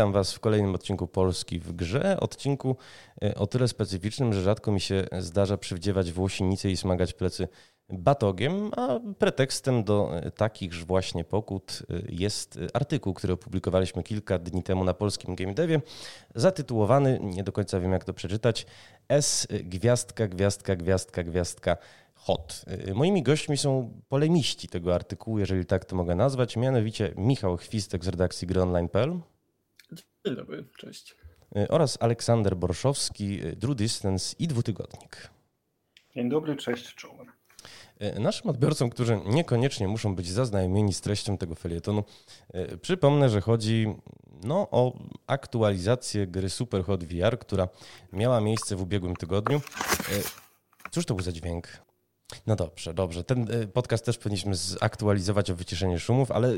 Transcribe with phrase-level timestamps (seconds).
[0.00, 2.20] witam Was w kolejnym odcinku Polski w grze.
[2.20, 2.76] Odcinku
[3.22, 7.48] e, o tyle specyficznym, że rzadko mi się zdarza przywdziewać włosinice i smagać plecy
[7.88, 14.62] batogiem, a pretekstem do e, takichż właśnie pokut e, jest artykuł, który opublikowaliśmy kilka dni
[14.62, 15.80] temu na polskim Game Devie,
[16.34, 18.66] zatytułowany, nie do końca wiem jak to przeczytać,
[19.08, 21.76] S gwiazdka, gwiazdka, gwiazdka, gwiazdka
[22.14, 22.64] hot.
[22.94, 28.08] Moimi gośćmi są polemiści tego artykułu, jeżeli tak to mogę nazwać, mianowicie Michał Chwistek z
[28.08, 29.20] redakcji gryonline.pl.
[30.26, 31.16] Dzień dobry, cześć.
[31.56, 35.30] Y, oraz Aleksander Borszowski, Drew Distance i Dwutygodnik.
[36.14, 37.26] Dzień dobry, cześć, czołem.
[38.02, 42.04] Y, naszym odbiorcom, którzy niekoniecznie muszą być zaznajomieni z treścią tego felietonu,
[42.82, 43.94] przypomnę, że chodzi
[44.44, 47.68] no, o aktualizację gry Superhot VR, która
[48.12, 49.60] miała miejsce w ubiegłym tygodniu.
[50.90, 51.68] Cóż to był za dźwięk?
[52.46, 53.24] No dobrze, dobrze.
[53.24, 56.52] Ten y, podcast też powinniśmy zaktualizować o wyciszenie szumów, ale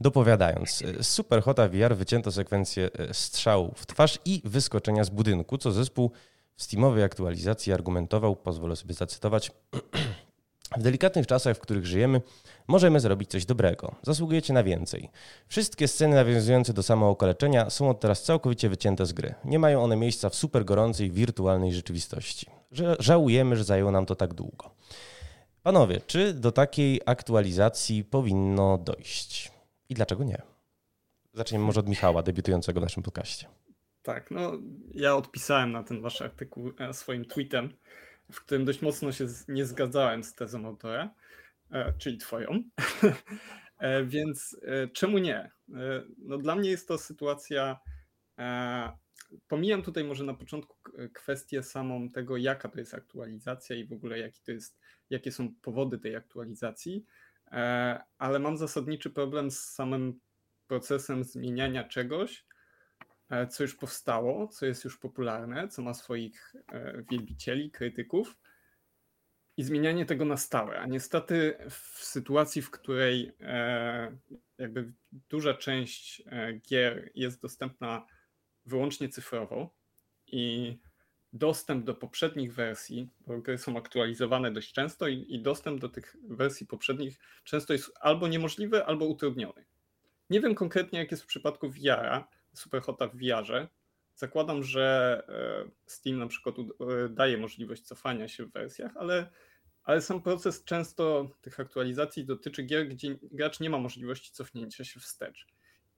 [0.00, 5.58] dopowiadając, z Super Hota VR wycięto sekwencję y, strzału w twarz i wyskoczenia z budynku,
[5.58, 6.10] co zespół
[6.56, 9.50] w Steamowej aktualizacji argumentował, pozwolę sobie zacytować,
[10.76, 12.20] w delikatnych czasach, w których żyjemy,
[12.68, 13.94] możemy zrobić coś dobrego.
[14.02, 15.10] Zasługujecie na więcej.
[15.48, 19.34] Wszystkie sceny nawiązujące do samookaleczenia są od teraz całkowicie wycięte z gry.
[19.44, 22.46] Nie mają one miejsca w super gorącej, wirtualnej rzeczywistości.
[22.98, 24.70] Żałujemy, że zajęło nam to tak długo.
[25.62, 29.52] Panowie, czy do takiej aktualizacji powinno dojść?
[29.88, 30.42] I dlaczego nie?
[31.34, 33.48] Zaczniemy może od Michała, debiutującego w naszym podcaście.
[34.02, 34.52] Tak, no
[34.94, 37.76] ja odpisałem na ten wasz artykuł e, swoim tweetem,
[38.32, 41.14] w którym dość mocno się nie zgadzałem z tezą autora,
[41.70, 42.50] e, czyli twoją.
[43.78, 44.56] E, więc
[44.92, 45.50] czemu nie?
[46.18, 47.80] No dla mnie jest to sytuacja
[49.48, 50.76] pomijam tutaj może na początku
[51.12, 54.78] kwestię samą tego, jaka to jest aktualizacja i w ogóle jaki to jest,
[55.10, 57.04] jakie są powody tej aktualizacji,
[57.52, 60.20] e, ale mam zasadniczy problem z samym
[60.66, 62.46] procesem zmieniania czegoś,
[63.30, 68.36] e, co już powstało, co jest już popularne, co ma swoich e, wielbicieli, krytyków
[69.56, 70.78] i zmienianie tego na stałe.
[70.78, 73.32] A niestety w sytuacji, w której
[74.58, 74.92] jakby
[75.28, 76.22] duża część
[76.68, 78.06] gier jest dostępna
[78.66, 79.70] wyłącznie cyfrowo
[80.26, 80.76] i
[81.32, 86.16] dostęp do poprzednich wersji, bo gry są aktualizowane dość często i, i dostęp do tych
[86.28, 89.64] wersji poprzednich często jest albo niemożliwy, albo utrudniony.
[90.30, 93.68] Nie wiem konkretnie, jak jest w przypadku VR-a, Superhota w VR-ze.
[94.14, 99.30] Zakładam, że e, Steam na przykład e, daje możliwość cofania się w wersjach, ale,
[99.82, 105.00] ale sam proces często tych aktualizacji dotyczy gier, gdzie gracz nie ma możliwości cofnięcia się
[105.00, 105.46] wstecz.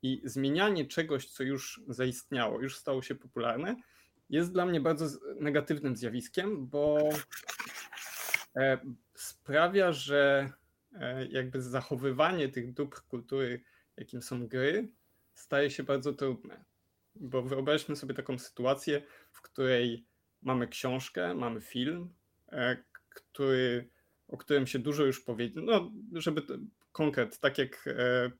[0.01, 3.75] I zmienianie czegoś, co już zaistniało, już stało się popularne,
[4.29, 7.09] jest dla mnie bardzo negatywnym zjawiskiem, bo
[8.55, 8.77] e,
[9.15, 10.51] sprawia, że
[10.93, 13.63] e, jakby zachowywanie tych dóbr kultury,
[13.97, 14.91] jakim są gry,
[15.33, 16.63] staje się bardzo trudne.
[17.15, 20.05] Bo wyobraźmy sobie taką sytuację, w której
[20.41, 22.13] mamy książkę, mamy film,
[22.51, 22.77] e,
[23.09, 23.89] który,
[24.27, 26.41] o którym się dużo już powiedział, no, żeby
[26.99, 28.31] konkret, tak jak e, e,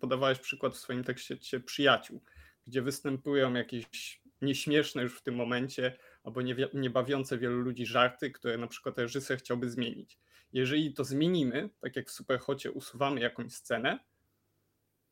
[0.00, 2.22] podawałeś przykład w swoim tekście przyjaciół,
[2.66, 6.40] gdzie występują jakieś nieśmieszne już w tym momencie albo
[6.74, 10.18] niebawiące wielu ludzi żarty, które na przykład reżyser chciałby zmienić.
[10.52, 13.98] Jeżeli to zmienimy, tak jak w Superhocie usuwamy jakąś scenę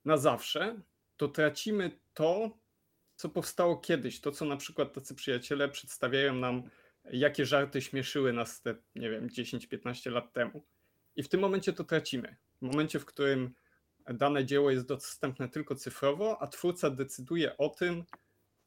[0.04, 0.80] na zawsze,
[1.16, 2.58] to tracimy to,
[3.16, 6.62] co powstało kiedyś, to co na przykład tacy przyjaciele przedstawiają nam,
[7.12, 10.71] jakie żarty śmieszyły nas te, nie wiem, 10-15 lat temu.
[11.16, 12.36] I w tym momencie to tracimy.
[12.62, 13.54] W momencie, w którym
[14.14, 18.04] dane dzieło jest dostępne tylko cyfrowo, a twórca decyduje o tym,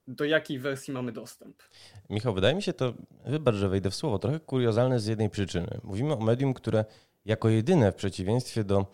[0.07, 1.63] do jakiej wersji mamy dostęp.
[2.09, 2.94] Michał, wydaje mi się to,
[3.25, 5.79] wybacz, że wejdę w słowo, trochę kuriozalne z jednej przyczyny.
[5.83, 6.86] Mówimy o medium, które
[7.25, 8.86] jako jedyne w przeciwieństwie do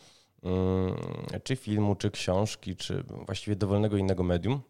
[0.44, 0.96] mm,
[1.44, 4.62] czy filmu, czy książki, czy właściwie dowolnego innego medium,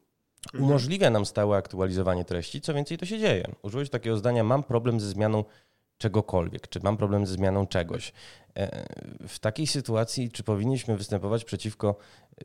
[0.46, 0.64] mhm.
[0.64, 2.62] umożliwia nam stałe aktualizowanie treści.
[2.62, 3.56] Co więcej, to się dzieje.
[3.62, 5.44] Użyłeś takiego zdania, mam problem ze zmianą
[6.02, 8.14] czegokolwiek, czy mam problem ze zmianą czegoś.
[8.58, 8.86] E,
[9.28, 11.96] w takiej sytuacji, czy powinniśmy występować przeciwko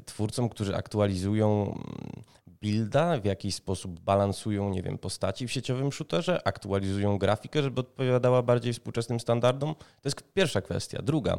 [0.05, 2.23] twórcom, którzy aktualizują mm,
[2.63, 8.43] builda, w jakiś sposób balansują, nie wiem, postaci w sieciowym shooterze, aktualizują grafikę, żeby odpowiadała
[8.43, 9.75] bardziej współczesnym standardom?
[9.75, 11.03] To jest pierwsza kwestia.
[11.03, 11.39] Druga.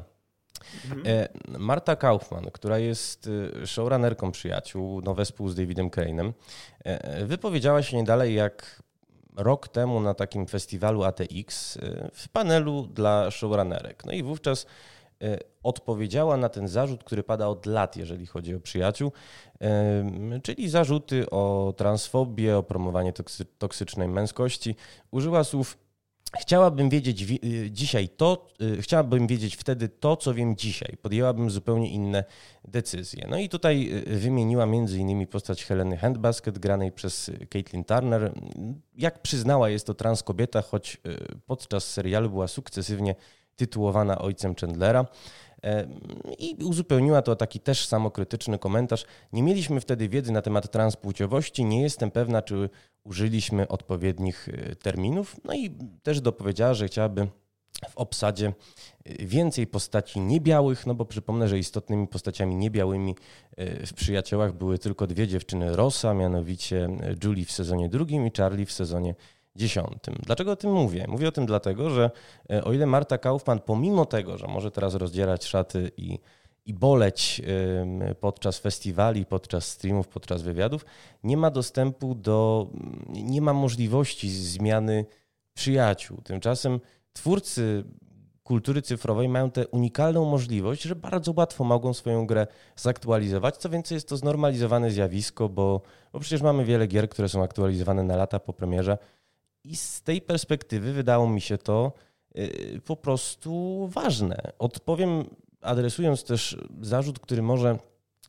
[0.85, 1.03] Mhm.
[1.07, 1.29] E,
[1.59, 3.29] Marta Kaufman, która jest
[3.63, 6.33] e, showrunnerką przyjaciół, nowe spół z Davidem Crane'em,
[7.25, 8.83] wypowiedziała się nie dalej jak
[9.37, 14.05] rok temu na takim festiwalu ATX y, w panelu dla showrunnerek.
[14.05, 14.65] No i wówczas
[15.23, 19.11] y, odpowiedziała na ten zarzut, który pada od lat, jeżeli chodzi o przyjaciół,
[20.35, 23.13] y, czyli zarzuty o transfobię, o promowanie
[23.57, 24.75] toksycznej męskości.
[25.11, 25.77] Użyła słów
[26.35, 30.97] Chciałabym wiedzieć y, dzisiaj to, y, chciałabym wiedzieć wtedy to, co wiem dzisiaj.
[31.01, 32.23] Podjęłabym zupełnie inne
[32.65, 33.27] decyzje.
[33.29, 38.31] No i tutaj y, wymieniła innymi postać Heleny Handbasket, granej przez Caitlin Turner.
[38.95, 40.97] Jak przyznała, jest to trans kobieta, choć
[41.45, 43.15] podczas serialu była sukcesywnie
[43.55, 45.05] tytułowana ojcem Chandlera.
[46.39, 49.05] I uzupełniła to taki też samokrytyczny komentarz.
[49.33, 51.65] Nie mieliśmy wtedy wiedzy na temat transpłciowości.
[51.65, 52.69] Nie jestem pewna, czy
[53.03, 55.35] użyliśmy odpowiednich e, terminów.
[55.43, 55.71] No i
[56.03, 57.27] też dopowiedziała, że chciałaby
[57.89, 58.53] w obsadzie
[59.05, 63.15] e, więcej postaci niebiałych, no bo przypomnę, że istotnymi postaciami niebiałymi
[63.57, 66.89] e, w Przyjaciołach były tylko dwie dziewczyny Rosa, mianowicie
[67.23, 69.15] Julie w sezonie drugim i Charlie w sezonie
[69.57, 70.15] dziesiątym.
[70.25, 71.05] Dlaczego o tym mówię?
[71.07, 72.11] Mówię o tym dlatego, że
[72.63, 76.19] o ile Marta Kaufman, pomimo tego, że może teraz rozdzierać szaty i
[76.67, 77.41] i boleć
[78.19, 80.85] podczas festiwali, podczas streamów, podczas wywiadów,
[81.23, 82.67] nie ma dostępu do,
[83.09, 85.05] nie ma możliwości zmiany
[85.53, 86.21] przyjaciół.
[86.21, 86.79] Tymczasem
[87.13, 87.83] twórcy
[88.43, 93.57] kultury cyfrowej mają tę unikalną możliwość, że bardzo łatwo mogą swoją grę zaktualizować.
[93.57, 95.81] Co więcej, jest to znormalizowane zjawisko, bo,
[96.13, 98.97] bo przecież mamy wiele gier, które są aktualizowane na lata po premierze.
[99.67, 101.91] I z tej perspektywy wydało mi się to
[102.37, 104.37] y, po prostu ważne.
[104.59, 105.23] Odpowiem
[105.61, 107.77] adresując też zarzut, który może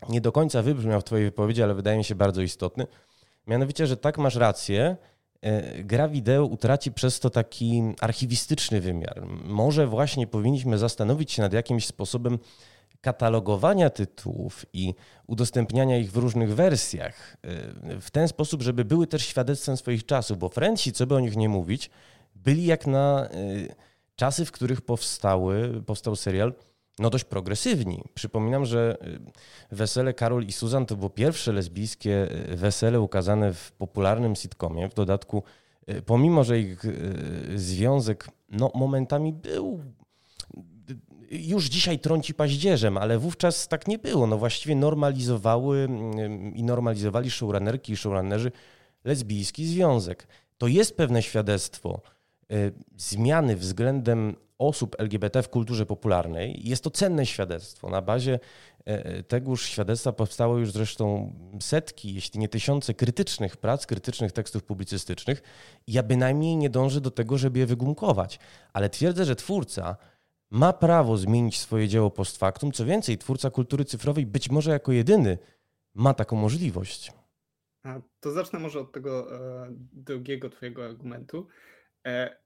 [0.09, 2.87] nie do końca wybrzmiał w Twojej wypowiedzi, ale wydaje mi się bardzo istotny.
[3.47, 4.97] Mianowicie, że tak masz rację,
[5.41, 9.23] e, gra wideo utraci przez to taki archiwistyczny wymiar.
[9.45, 12.39] Może właśnie powinniśmy zastanowić się nad jakimś sposobem
[13.01, 14.95] katalogowania tytułów i
[15.27, 20.39] udostępniania ich w różnych wersjach e, w ten sposób, żeby były też świadectwem swoich czasów,
[20.39, 21.91] bo Frenci, co by o nich nie mówić,
[22.35, 23.31] byli jak na e,
[24.17, 26.53] czasy, w których powstały, powstał serial,
[26.99, 28.05] no dość progresywni.
[28.15, 28.99] Przypominam, że
[29.73, 34.89] y, wesele Karol i Susan to było pierwsze lesbijskie y, wesele ukazane w popularnym sitcomie.
[34.89, 35.43] W dodatku,
[35.89, 36.83] y, pomimo, że ich
[37.55, 39.81] związek no, momentami był
[41.31, 44.27] już dzisiaj trąci paździerzem, ale wówczas tak nie było.
[44.27, 45.89] No właściwie normalizowały
[46.55, 48.53] i normalizowali showrunnerki i showrunnerzy
[49.05, 50.27] lesbijski związek.
[50.59, 52.01] To jest pewne świadectwo
[52.97, 56.69] zmiany względem osób LGBT w kulturze popularnej.
[56.69, 57.91] Jest to cenne świadectwo.
[57.91, 58.33] Na bazie
[58.87, 64.65] e, e, tegoż świadectwa powstało już zresztą setki, jeśli nie tysiące krytycznych prac, krytycznych tekstów
[64.65, 65.43] publicystycznych.
[65.87, 68.39] Ja bynajmniej nie dążę do tego, żeby je wygumkować,
[68.73, 69.97] ale twierdzę, że twórca
[70.51, 72.73] ma prawo zmienić swoje dzieło post factum.
[72.73, 75.39] Co więcej, twórca kultury cyfrowej być może jako jedyny
[75.95, 77.13] ma taką możliwość.
[77.83, 81.47] A to zacznę może od tego e, drugiego twojego argumentu.
[82.07, 82.37] E,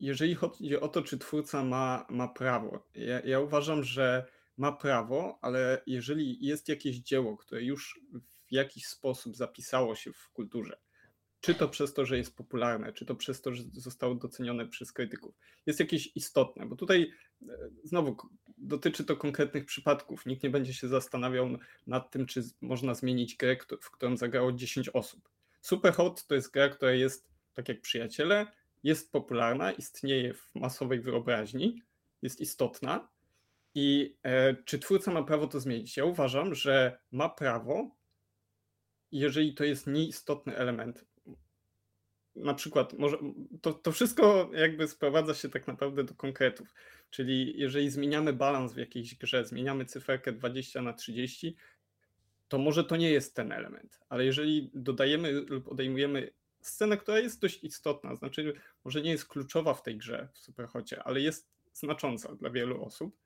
[0.00, 4.26] jeżeli chodzi o to, czy twórca ma, ma prawo, ja, ja uważam, że
[4.56, 8.00] ma prawo, ale jeżeli jest jakieś dzieło, które już
[8.48, 10.78] w jakiś sposób zapisało się w kulturze,
[11.42, 14.92] czy to przez to, że jest popularne, czy to przez to, że zostało docenione przez
[14.92, 15.34] krytyków,
[15.66, 17.12] jest jakieś istotne, bo tutaj
[17.42, 17.46] e,
[17.84, 18.16] znowu
[18.58, 20.26] dotyczy to konkretnych przypadków.
[20.26, 21.48] Nikt nie będzie się zastanawiał
[21.86, 25.28] nad tym, czy można zmienić grę, w którą zagrało 10 osób.
[25.60, 28.46] Superhot to jest gra, która jest, tak jak przyjaciele,
[28.82, 31.82] jest popularna, istnieje w masowej wyobraźni,
[32.22, 33.08] jest istotna.
[33.74, 35.96] I e, czy twórca ma prawo to zmienić?
[35.96, 37.90] Ja uważam, że ma prawo,
[39.12, 41.11] jeżeli to jest nieistotny element.
[42.36, 43.18] Na przykład, może,
[43.62, 46.74] to, to wszystko jakby sprowadza się tak naprawdę do konkretów.
[47.10, 51.56] Czyli jeżeli zmieniamy balans w jakiejś grze, zmieniamy cyferkę 20 na 30,
[52.48, 57.40] to może to nie jest ten element, ale jeżeli dodajemy lub odejmujemy scenę, która jest
[57.40, 62.34] dość istotna, znaczy może nie jest kluczowa w tej grze w Superhocie, ale jest znacząca
[62.34, 63.16] dla wielu osób,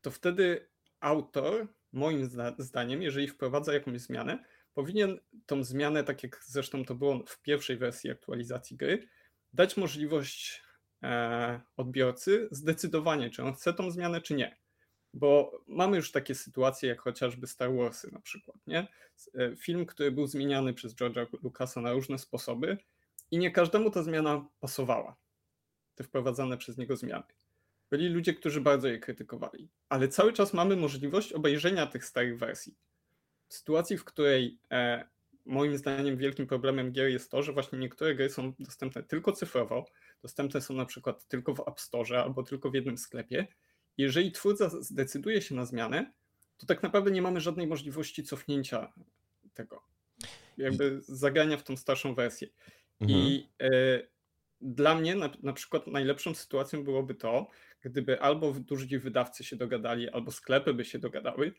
[0.00, 0.68] to wtedy
[1.00, 2.28] autor, moim
[2.58, 4.44] zdaniem, jeżeli wprowadza jakąś zmianę,
[4.78, 9.08] powinien tą zmianę, tak jak zresztą to było w pierwszej wersji aktualizacji gry,
[9.52, 10.62] dać możliwość
[11.02, 14.56] e, odbiorcy zdecydowanie, czy on chce tą zmianę, czy nie.
[15.14, 18.88] Bo mamy już takie sytuacje, jak chociażby Star Warsy na przykład, nie?
[19.34, 22.78] E, film, który był zmieniany przez George'a Lucasa na różne sposoby
[23.30, 25.16] i nie każdemu ta zmiana pasowała.
[25.94, 27.32] Te wprowadzane przez niego zmiany.
[27.90, 32.87] Byli ludzie, którzy bardzo je krytykowali, ale cały czas mamy możliwość obejrzenia tych starych wersji.
[33.48, 35.08] W sytuacji, w której e,
[35.46, 39.84] moim zdaniem wielkim problemem gier jest to, że właśnie niektóre gry są dostępne tylko cyfrowo,
[40.22, 43.46] dostępne są na przykład tylko w App Store albo tylko w jednym sklepie
[43.98, 46.12] jeżeli twórca zdecyduje się na zmianę,
[46.58, 48.92] to tak naprawdę nie mamy żadnej możliwości cofnięcia
[49.54, 49.82] tego.
[50.58, 52.48] Jakby zagrania w tą starszą wersję.
[53.00, 53.20] Mhm.
[53.20, 54.08] I y,
[54.60, 57.48] dla mnie na, na przykład najlepszą sytuacją byłoby to,
[57.80, 61.54] gdyby albo duży wydawcy się dogadali, albo sklepy by się dogadały,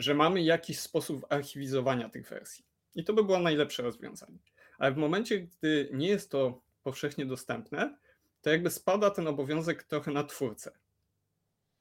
[0.00, 2.64] że mamy jakiś sposób archiwizowania tych wersji.
[2.94, 4.38] I to by było najlepsze rozwiązanie.
[4.78, 7.98] Ale w momencie, gdy nie jest to powszechnie dostępne,
[8.42, 10.70] to jakby spada ten obowiązek trochę na twórcę.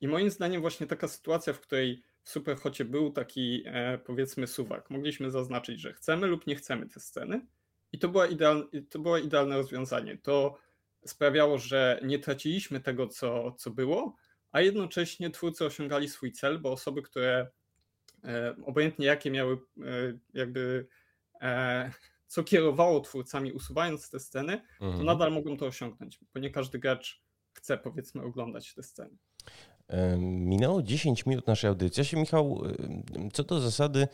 [0.02, 4.90] I moim zdaniem właśnie taka sytuacja, w której w Superhocie był taki e, powiedzmy suwak,
[4.90, 7.46] mogliśmy zaznaczyć, że chcemy lub nie chcemy te sceny
[7.92, 10.18] i to, była idealne, to było idealne rozwiązanie.
[10.18, 10.58] To
[11.06, 14.16] sprawiało, że nie traciliśmy tego, co, co było,
[14.52, 17.50] a jednocześnie twórcy osiągali swój cel, bo osoby, które
[18.66, 19.60] obojętnie jakie miały e,
[20.34, 20.88] jakby
[22.28, 25.06] co kierowało twórcami usuwając te sceny, to mhm.
[25.06, 27.22] nadal mogą to osiągnąć, bo nie każdy gracz
[27.54, 29.18] chce powiedzmy oglądać te sceny.
[30.20, 32.02] Minęło 10 minut naszej audycji.
[32.02, 32.64] Ja się, Michał,
[33.34, 34.08] co do zasady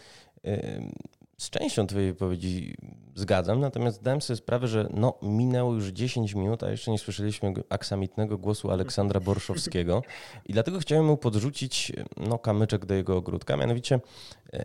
[1.38, 2.75] z częścią Twojej wypowiedzi
[3.15, 7.54] zgadzam, natomiast zdałem sobie sprawę, że no, minęło już 10 minut, a jeszcze nie słyszeliśmy
[7.70, 10.04] aksamitnego głosu Aleksandra Borszowskiego
[10.46, 13.58] i dlatego chciałem mu podrzucić no, kamyczek do jego ogródka.
[13.58, 14.00] Mianowicie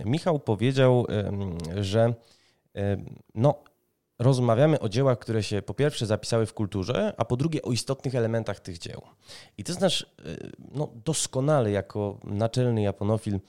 [0.04, 1.06] Michał powiedział,
[1.80, 2.14] że
[3.34, 3.54] no,
[4.20, 8.14] rozmawiamy o dziełach, które się po pierwsze zapisały w kulturze, a po drugie o istotnych
[8.14, 9.02] elementach tych dzieł.
[9.58, 10.06] I to znaczy,
[10.74, 13.40] no, doskonale jako naczelny japonofil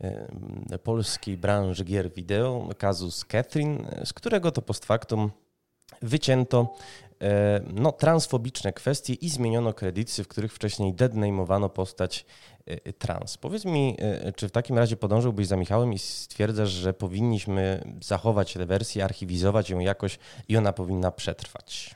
[0.00, 5.30] e, polskiej branży gier wideo, kazus Catherine, z którego to post factum
[6.02, 7.07] wycięto e,
[7.74, 12.26] no, transfobiczne kwestie i zmieniono kredyty, w których wcześniej deadname'owano postać
[12.66, 13.38] e, trans.
[13.38, 18.54] Powiedz mi, e, czy w takim razie podążyłbyś za Michałem i stwierdzasz, że powinniśmy zachować
[18.54, 21.94] tę wersję, archiwizować ją jakoś i ona powinna przetrwać?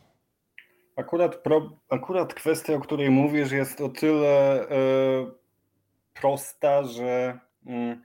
[0.97, 4.67] Akurat, pro, akurat kwestia, o której mówisz, jest o tyle
[6.15, 7.39] prosta, że.
[7.67, 8.03] Mm,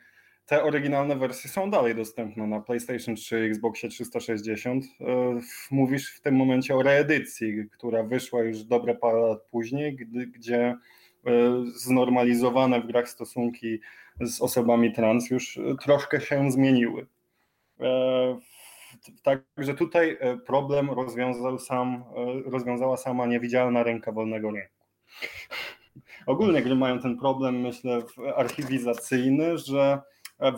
[0.48, 4.86] te oryginalne wersje są dalej dostępne na PlayStation 3, Xboxie 360.
[4.86, 5.39] E,
[5.72, 9.96] mówisz w tym momencie o reedycji, która wyszła już dobre parę lat później,
[10.36, 10.77] gdzie e,
[11.75, 13.80] znormalizowane w grach stosunki
[14.22, 17.08] z osobami trans już troszkę się zmieniły.
[17.80, 18.39] E,
[19.24, 22.04] także tutaj problem rozwiązał sam,
[22.46, 24.86] rozwiązała sama niewidzialna ręka wolnego rynku.
[26.25, 28.01] Ogólnie gry mają ten problem, myślę,
[28.36, 30.01] archiwizacyjny, że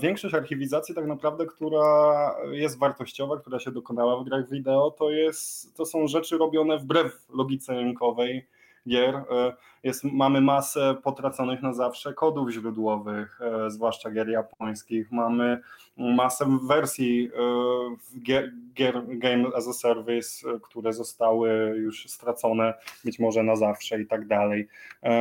[0.01, 5.75] Większość archiwizacji tak naprawdę, która jest wartościowa, która się dokonała w grach wideo, to, jest,
[5.75, 8.45] to są rzeczy robione wbrew logice rynkowej
[8.87, 9.15] gier.
[9.15, 15.11] E, jest, mamy masę potraconych na zawsze kodów źródłowych, e, zwłaszcza gier japońskich.
[15.11, 15.61] Mamy
[15.97, 22.73] masę wersji e, gier, gier Game as a Service, które zostały już stracone
[23.05, 24.67] być może na zawsze i tak dalej.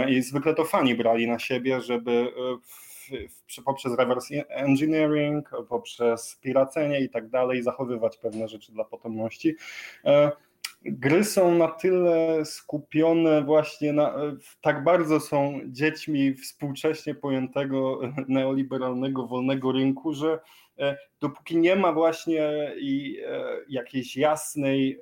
[0.09, 2.88] I zwykle to fani brali na siebie, żeby w
[3.63, 9.57] poprzez reverse engineering, poprzez piracenie i tak dalej, zachowywać pewne rzeczy dla potomności.
[10.05, 10.31] E,
[10.85, 14.15] gry są na tyle skupione właśnie na,
[14.61, 20.41] tak bardzo są dziećmi współcześnie pojętego neoliberalnego wolnego rynku, że
[20.79, 25.01] e, dopóki nie ma właśnie i e, jakiejś jasnej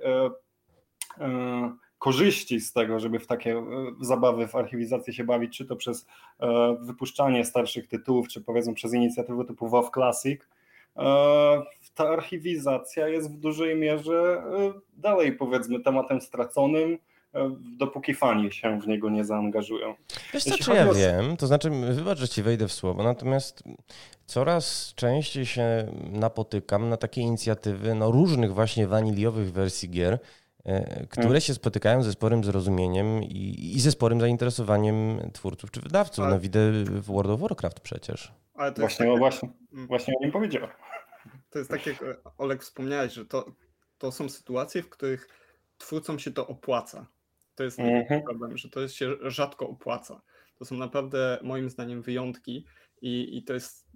[1.99, 3.65] korzyści z tego, żeby w takie e,
[4.00, 6.07] zabawy w archiwizację się bawić, czy to przez
[6.41, 10.41] e, wypuszczanie starszych tytułów, czy powiedzmy przez inicjatywę typu WoW Classic,
[10.97, 11.03] e,
[11.95, 14.43] ta archiwizacja jest w dużej mierze
[14.97, 16.99] dalej powiedzmy tematem straconym,
[17.79, 19.95] dopóki fani się w niego nie zaangażują.
[20.35, 20.95] Wiesz co, czy ja o...
[20.95, 23.62] wiem, to znaczy, wybacz, że ci wejdę w słowo, natomiast
[24.26, 30.19] coraz częściej się napotykam na takie inicjatywy no, różnych właśnie waniliowych wersji gier,
[31.11, 36.25] które się spotykają ze sporym zrozumieniem i, i ze sporym zainteresowaniem twórców czy wydawców.
[36.25, 36.35] Ale...
[36.35, 38.32] No widzę w World of Warcraft przecież.
[38.76, 39.87] właśnie, tak, właśnie, mm.
[39.87, 40.70] właśnie o nim powiedziałem.
[41.50, 42.04] To jest tak, jak
[42.38, 43.52] Olek wspomniałeś, że to,
[43.99, 45.28] to są sytuacje, w których
[45.78, 47.06] twórcom się to opłaca.
[47.54, 48.23] To jest taki mhm.
[48.23, 50.20] problem, że to się rzadko opłaca.
[50.58, 52.66] To są naprawdę moim zdaniem wyjątki
[53.02, 53.87] i, i to jest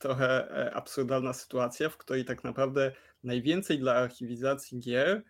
[0.00, 2.92] trochę e, absurdalna sytuacja, w której tak naprawdę
[3.24, 5.22] najwięcej dla archiwizacji gier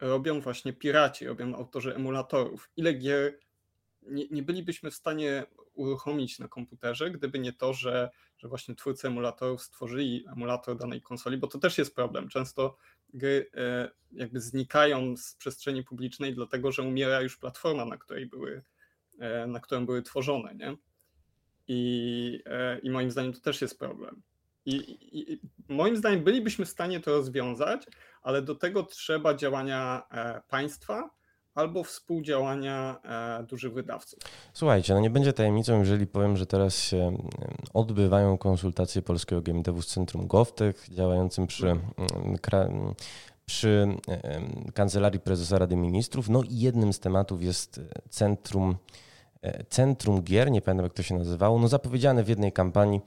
[0.00, 2.70] robią właśnie piraci, robią autorzy emulatorów.
[2.76, 3.38] Ile gier
[4.02, 9.08] nie, nie, bylibyśmy w stanie uruchomić na komputerze, gdyby nie to, że, że właśnie twórcy
[9.08, 12.28] emulatorów stworzyli emulator danej konsoli, bo to też jest problem.
[12.28, 12.76] Często
[13.14, 18.62] gry e, jakby znikają z przestrzeni publicznej, dlatego że umiera już platforma, na której były,
[19.18, 20.54] e, na którą były tworzone.
[20.54, 20.76] Nie?
[21.68, 24.22] I, e, I moim zdaniem to też jest problem.
[24.66, 27.86] I, I, moim zdaniem bylibyśmy w stanie to rozwiązać,
[28.26, 31.10] ale do tego trzeba działania e, państwa
[31.54, 34.18] albo współdziałania e, dużych wydawców.
[34.52, 37.16] Słuchajcie, no nie będzie tajemnicą, jeżeli powiem, że teraz się
[37.74, 41.76] odbywają konsultacje polskiego GameDevu z Centrum GovTech, działającym przy,
[43.46, 43.88] przy
[44.74, 46.28] Kancelarii Prezesa Rady Ministrów.
[46.28, 47.80] No i jednym z tematów jest
[48.10, 48.76] Centrum E,
[49.68, 53.00] Centrum Gier, nie pamiętam jak to się nazywało, no zapowiedziane w jednej kampanii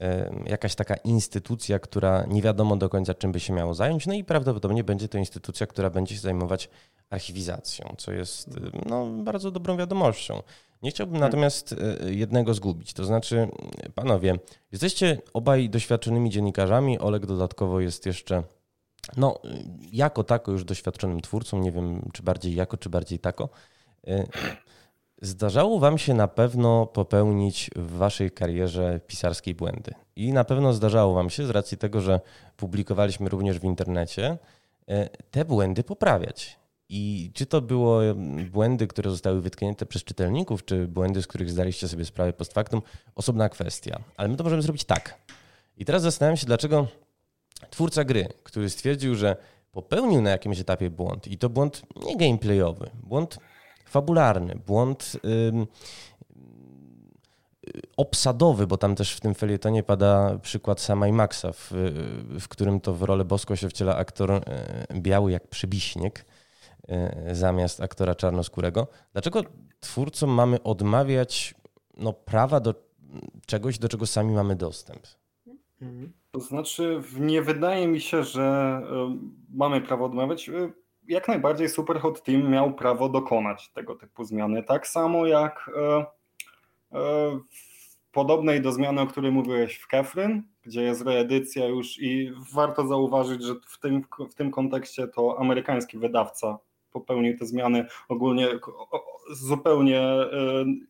[0.00, 4.14] e, jakaś taka instytucja, która nie wiadomo do końca czym by się miało zająć, no
[4.14, 6.68] i prawdopodobnie będzie to instytucja, która będzie się zajmować
[7.10, 8.50] archiwizacją, co jest
[8.86, 10.42] no, bardzo dobrą wiadomością.
[10.82, 11.74] Nie chciałbym natomiast
[12.06, 13.48] jednego zgubić, to znaczy,
[13.94, 14.38] panowie,
[14.72, 18.42] jesteście obaj doświadczonymi dziennikarzami, Olek dodatkowo jest jeszcze
[19.16, 19.38] no,
[19.92, 23.48] jako tako już doświadczonym twórcą, nie wiem czy bardziej jako, czy bardziej tako.
[25.22, 29.94] Zdarzało Wam się na pewno popełnić w Waszej karierze pisarskiej błędy.
[30.16, 32.20] I na pewno zdarzało Wam się, z racji tego, że
[32.56, 34.38] publikowaliśmy również w internecie,
[34.88, 36.58] e, te błędy poprawiać.
[36.88, 38.00] I czy to było
[38.50, 42.82] błędy, które zostały wytknięte przez czytelników, czy błędy, z których zdaliście sobie sprawę post factum,
[43.14, 44.00] osobna kwestia.
[44.16, 45.18] Ale my to możemy zrobić tak.
[45.76, 46.86] I teraz zastanawiam się, dlaczego
[47.70, 49.36] twórca gry, który stwierdził, że
[49.72, 53.38] popełnił na jakimś etapie błąd, i to błąd nie gameplayowy, błąd
[53.86, 55.16] fabularny, błąd
[57.96, 61.70] obsadowy, bo tam też w tym felietonie pada przykład sama i Maxa, w,
[62.40, 64.42] w którym to w rolę bosko się wciela aktor e,
[64.94, 66.24] biały jak przybiśnieg
[66.88, 68.86] e, zamiast aktora czarnoskórego.
[69.12, 69.42] Dlaczego
[69.80, 71.54] twórcom mamy odmawiać
[71.96, 72.74] no, prawa do
[73.46, 75.06] czegoś, do czego sami mamy dostęp?
[76.30, 79.18] To znaczy, nie wydaje mi się, że e,
[79.50, 80.50] mamy prawo odmawiać
[81.08, 84.62] jak najbardziej Superhot Team miał prawo dokonać tego typu zmiany.
[84.62, 86.06] Tak samo jak e,
[86.92, 87.38] e,
[88.12, 93.42] podobnej do zmiany, o której mówiłeś w Kefryn, gdzie jest reedycja już i warto zauważyć,
[93.42, 96.58] że w tym, w tym kontekście to amerykański wydawca
[96.92, 98.48] popełnił te zmiany ogólnie
[99.30, 100.28] zupełnie e,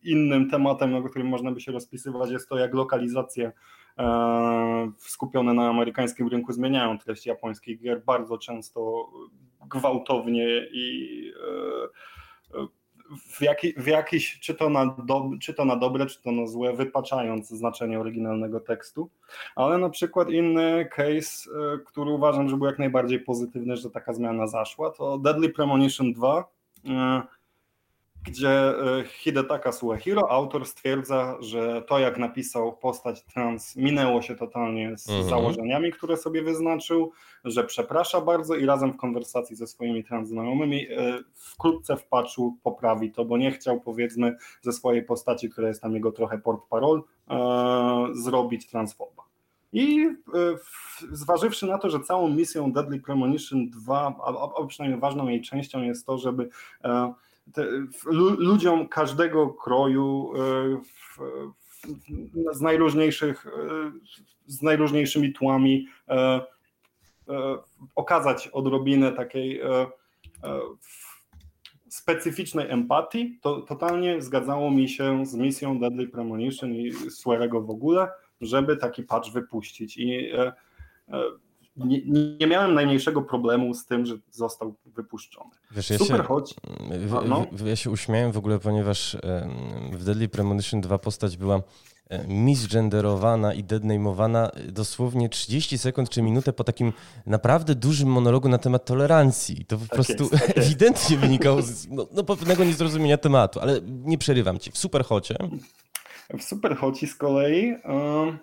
[0.03, 3.51] innym tematem, o którym można by się rozpisywać, jest to jak lokalizacje
[4.97, 9.09] skupione na amerykańskim rynku zmieniają treść japońskich gier bardzo często
[9.69, 11.31] gwałtownie i
[12.53, 12.67] e, e,
[13.31, 16.47] w, jaki, w jakiś, czy to, na do, czy to na dobre, czy to na
[16.47, 19.09] złe, wypaczając znaczenie oryginalnego tekstu.
[19.55, 24.13] Ale na przykład inny case, e, który uważam, że był jak najbardziej pozytywny, że taka
[24.13, 26.57] zmiana zaszła, to Deadly Premonition 2
[28.27, 34.97] gdzie e, Hidetaka Suehiro, autor, stwierdza, że to jak napisał postać trans minęło się totalnie
[34.97, 35.29] z mhm.
[35.29, 37.11] założeniami, które sobie wyznaczył,
[37.43, 42.57] że przeprasza bardzo i razem w konwersacji ze swoimi trans znajomymi e, wkrótce w patchu
[42.63, 46.61] poprawi to, bo nie chciał powiedzmy ze swojej postaci, która jest tam jego trochę port
[46.69, 49.27] parol, e, zrobić transfoba.
[49.73, 50.07] I
[51.11, 55.81] zważywszy na to, że całą misją Deadly Premonition 2, a, a przynajmniej ważną jej częścią
[55.81, 56.49] jest to, żeby
[57.53, 57.65] te,
[58.37, 60.37] ludziom każdego kroju e,
[60.83, 61.17] w,
[61.71, 63.51] w, z najróżniejszych, e,
[64.45, 66.41] z najróżniejszymi tłami e,
[67.95, 69.61] okazać odrobinę takiej
[71.89, 78.07] specyficznej empatii, to totalnie zgadzało mi się z misją Deadly Premonition i Swearego w ogóle,
[78.41, 79.97] żeby taki patch wypuścić.
[79.97, 80.31] I
[81.77, 82.01] nie,
[82.39, 85.49] nie, miałem najmniejszego problemu z tym, że został wypuszczony.
[85.71, 86.53] Wiesz, ja Super, się, choć...
[87.27, 87.45] No.
[87.65, 89.17] Ja się uśmiałem w ogóle, ponieważ
[89.91, 91.61] w Deadly Premonition 2 postać była
[92.27, 96.93] misgenderowana i deadnameowana dosłownie 30 sekund czy minutę po takim
[97.25, 99.65] naprawdę dużym monologu na temat tolerancji.
[99.65, 101.27] To po tak prostu jest, tak ewidentnie jest.
[101.27, 104.71] wynikało z no, no, pewnego niezrozumienia tematu, ale nie przerywam ci.
[104.71, 105.37] W Superhocie?
[106.39, 108.35] W Superhoci z kolei uh,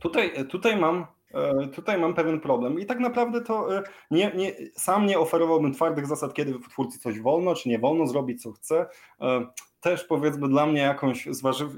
[0.00, 1.15] tutaj, tutaj mam E,
[1.74, 6.06] tutaj mam pewien problem i tak naprawdę to e, nie, nie, sam nie oferowałbym twardych
[6.06, 8.86] zasad, kiedy twórcy coś wolno, czy nie wolno zrobić, co chce.
[9.20, 9.46] E,
[9.80, 11.68] też powiedzmy dla mnie jakąś zważyw...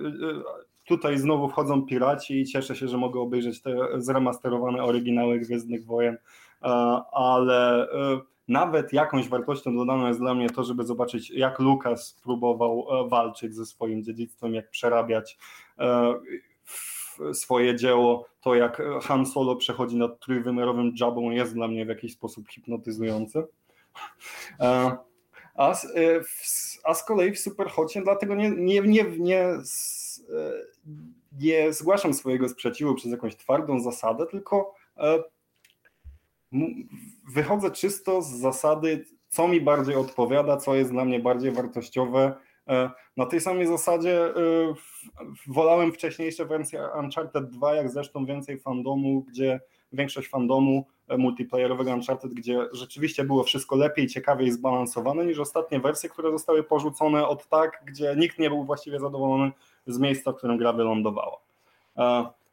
[0.85, 6.18] Tutaj znowu wchodzą piraci i cieszę się, że mogę obejrzeć te zremasterowane oryginały Gwiezdnych Wojen,
[7.12, 7.88] ale
[8.49, 13.66] nawet jakąś wartością dodaną jest dla mnie to, żeby zobaczyć, jak Lucas próbował walczyć ze
[13.66, 15.38] swoim dziedzictwem, jak przerabiać
[17.33, 22.12] swoje dzieło, to jak Han Solo przechodzi nad trójwymiarowym jabą jest dla mnie w jakiś
[22.12, 23.46] sposób hipnotyzujące.
[24.61, 24.96] E,
[25.54, 25.74] a, e,
[26.85, 29.62] a z kolei w Superhocie dlatego nie, nie, nie, nie, e,
[31.40, 34.74] nie zgłaszam swojego sprzeciwu przez jakąś twardą zasadę, tylko
[37.35, 42.35] wychodzę czysto z zasady, co mi bardziej odpowiada, co jest dla mnie bardziej wartościowe,
[43.16, 44.33] na tej samej zasadzie e,
[45.46, 49.61] wolałem wcześniejsze wersje Uncharted 2, jak zresztą więcej fandomu, gdzie
[49.92, 56.09] większość fandomu e, multiplayerowego Uncharted, gdzie rzeczywiście było wszystko lepiej, ciekawiej zbalansowane niż ostatnie wersje,
[56.09, 59.52] które zostały porzucone od tak, gdzie nikt nie był właściwie zadowolony
[59.87, 61.37] z miejsca, w którym gra wylądowała.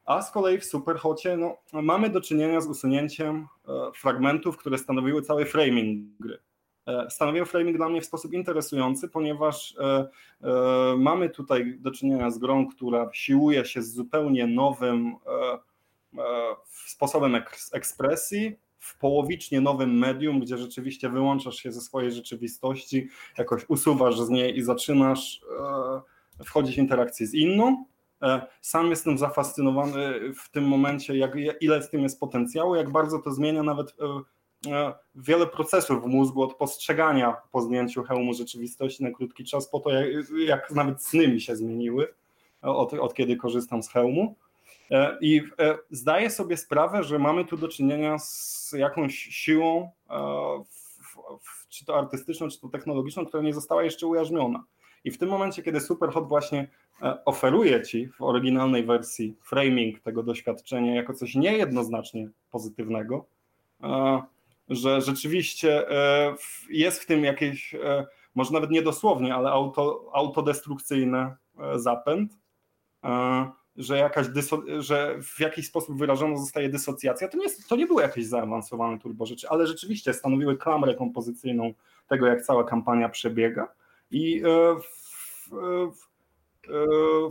[0.06, 3.48] A z kolei w Superhocie no, mamy do czynienia z usunięciem
[3.96, 6.40] fragmentów, które stanowiły cały framing gry.
[6.88, 10.08] E, stanowią framing dla mnie w sposób interesujący, ponieważ e,
[10.44, 15.16] e, mamy tutaj do czynienia z grą, która siłuje się z zupełnie nowym
[16.70, 17.42] sposobem
[17.74, 24.30] ekspresji, w połowicznie nowym medium, gdzie rzeczywiście wyłączasz się ze swojej rzeczywistości, jakoś usuwasz z
[24.30, 25.42] niej i zaczynasz
[26.46, 27.86] wchodzić w interakcję z inną.
[28.62, 33.32] Sam jestem zafascynowany w tym momencie, jak, ile z tym jest potencjału, jak bardzo to
[33.32, 33.96] zmienia nawet
[35.16, 39.90] wiele procesów w mózgu od postrzegania po zdjęciu hełmu rzeczywistości na krótki czas, po to
[39.90, 40.08] jak,
[40.46, 42.14] jak nawet sny mi się zmieniły
[42.62, 44.36] od, od kiedy korzystam z hełmu.
[44.92, 50.64] E, I e, zdaję sobie sprawę, że mamy tu do czynienia z jakąś siłą, e,
[51.70, 54.64] czy to artystyczną, czy to technologiczną, która nie została jeszcze ujarzmiona.
[55.04, 56.68] I w tym momencie, kiedy Superhot właśnie
[57.26, 63.26] oferuje ci w oryginalnej wersji framing tego doświadczenia jako coś niejednoznacznie pozytywnego,
[64.70, 65.86] że rzeczywiście
[66.70, 67.76] jest w tym jakieś,
[68.36, 71.36] może nawet niedosłownie, ale auto, autodestrukcyjny
[71.76, 72.38] zapęd,
[73.78, 74.28] że, jakaś
[74.80, 79.26] że w jakiś sposób wyrażona zostaje dysocjacja, to nie, to nie były jakieś zaawansowane turbo
[79.26, 81.74] rzeczy, ale rzeczywiście stanowiły klamrę kompozycyjną
[82.08, 83.68] tego, jak cała kampania przebiega
[84.12, 85.50] i, e, w,
[85.92, 86.16] w,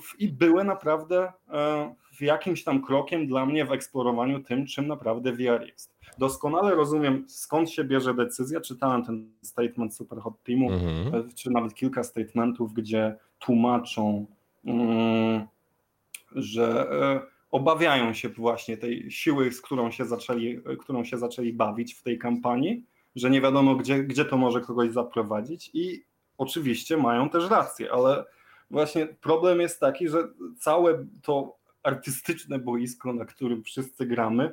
[0.03, 5.33] w, i były naprawdę e, jakimś tam krokiem dla mnie w eksplorowaniu tym, czym naprawdę
[5.33, 5.94] VR jest.
[6.19, 8.61] Doskonale rozumiem, skąd się bierze decyzja.
[8.61, 11.29] Czytałem ten statement Superhot Teamu, mhm.
[11.35, 14.27] czy nawet kilka statementów, gdzie tłumaczą,
[14.65, 15.47] mm,
[16.33, 21.95] że e, obawiają się właśnie tej siły, z którą się zaczęli, którą się zaczęli bawić
[21.95, 22.85] w tej kampanii,
[23.17, 26.05] że nie wiadomo, gdzie, gdzie to może kogoś zaprowadzić i
[26.39, 28.25] oczywiście mają też rację, ale
[28.71, 34.53] właśnie problem jest taki, że całe to artystyczne boisko, na którym wszyscy gramy,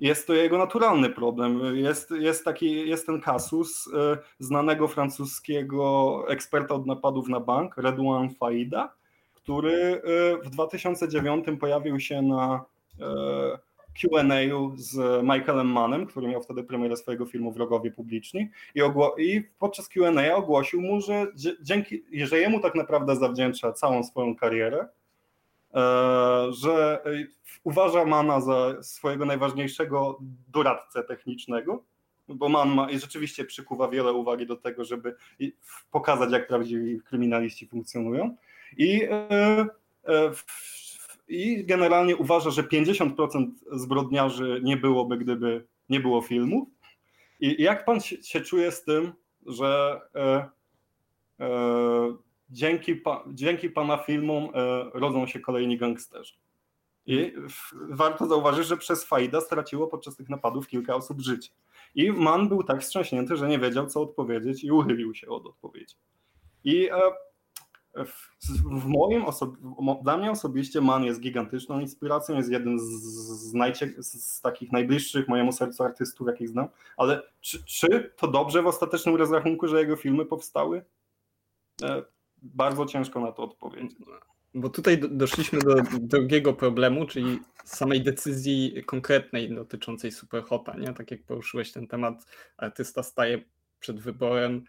[0.00, 1.76] jest to jego naturalny problem.
[1.76, 8.30] Jest, jest, taki, jest ten kasus e, znanego francuskiego eksperta od napadów na bank, Redouan
[8.34, 8.94] Faida,
[9.34, 10.00] który e,
[10.42, 12.64] w 2009 pojawił się na
[13.00, 13.58] e,
[14.00, 14.22] QA
[14.76, 18.80] z Michaelem Mannem, który miał wtedy premierę swojego filmu Wrogowie Publiczni i,
[19.18, 21.26] i podczas QA ogłosił mu, że
[21.62, 24.88] dzięki, że jemu tak naprawdę zawdzięcza całą swoją karierę,
[26.50, 27.02] że
[27.64, 31.84] uważa Mana za swojego najważniejszego doradcę technicznego,
[32.28, 35.16] bo Man ma i rzeczywiście przykuwa wiele uwagi do tego, żeby
[35.90, 38.36] pokazać, jak prawdziwi kryminaliści funkcjonują.
[38.76, 39.66] I, e,
[40.08, 40.30] e,
[41.28, 46.68] I generalnie uważa, że 50% zbrodniarzy nie byłoby, gdyby nie było filmów.
[47.40, 49.12] I jak pan się, czuje z tym,
[49.46, 50.48] że e,
[51.40, 52.16] e,
[52.50, 54.50] dzięki, pa, dzięki pana filmom e,
[54.94, 56.34] rodzą się kolejni gangsterzy?
[57.06, 57.32] I
[57.88, 61.50] warto zauważyć, że przez Fajda straciło podczas tych napadów kilka osób życie.
[61.94, 65.96] I Man był tak wstrząśnięty, że nie wiedział, co odpowiedzieć i uchylił się od odpowiedzi.
[66.64, 68.04] I e,
[68.64, 69.24] w moim
[70.02, 75.52] dla mnie osobiście Man jest gigantyczną inspiracją, jest jeden z, z, z takich najbliższych mojemu
[75.52, 80.24] sercu artystów, jakich znam, ale czy, czy, to dobrze w ostatecznym rozrachunku, że jego filmy
[80.24, 80.84] powstały?
[82.42, 83.96] Bardzo ciężko na to odpowiedzieć.
[84.54, 90.92] Bo tutaj doszliśmy do drugiego problemu, czyli samej decyzji konkretnej dotyczącej Superhota, nie?
[90.92, 93.44] Tak jak poruszyłeś ten temat, artysta staje
[93.80, 94.64] przed wyborem,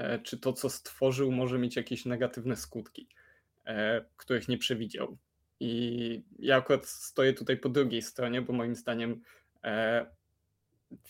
[0.00, 3.08] E, czy to, co stworzył, może mieć jakieś negatywne skutki,
[3.66, 5.16] e, których nie przewidział.
[5.60, 9.20] I ja akurat stoję tutaj po drugiej stronie, bo moim zdaniem
[9.64, 10.06] e,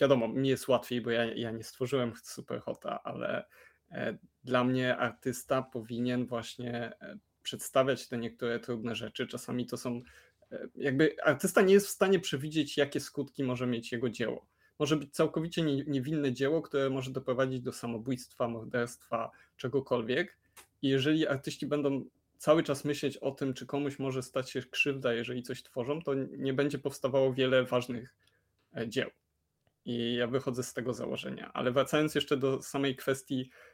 [0.01, 3.45] wiadomo, mi jest łatwiej, bo ja, ja nie stworzyłem Superhota, ale
[4.45, 6.93] dla mnie artysta powinien właśnie
[7.43, 9.27] przedstawiać te niektóre trudne rzeczy.
[9.27, 10.01] Czasami to są
[10.75, 14.47] jakby artysta nie jest w stanie przewidzieć, jakie skutki może mieć jego dzieło
[14.81, 20.39] może być całkowicie niewinne dzieło, które może doprowadzić do samobójstwa, morderstwa, czegokolwiek.
[20.83, 22.05] I jeżeli artyści będą
[22.39, 26.15] cały czas myśleć o tym, czy komuś może stać się krzywda, jeżeli coś tworzą, to
[26.15, 28.15] nie będzie powstawało wiele ważnych
[28.77, 29.11] e, dzieł.
[29.85, 31.51] I ja wychodzę z tego założenia.
[31.53, 33.70] Ale wracając jeszcze do samej kwestii e,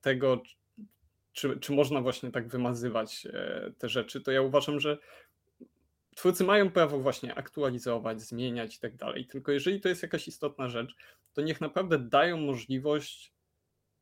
[0.00, 0.42] tego,
[1.32, 4.98] czy, czy można właśnie tak wymazywać e, te rzeczy, to ja uważam, że
[6.16, 9.26] twórcy mają prawo właśnie aktualizować, zmieniać i tak dalej.
[9.26, 10.94] Tylko jeżeli to jest jakaś istotna rzecz,
[11.32, 13.32] to niech naprawdę dają możliwość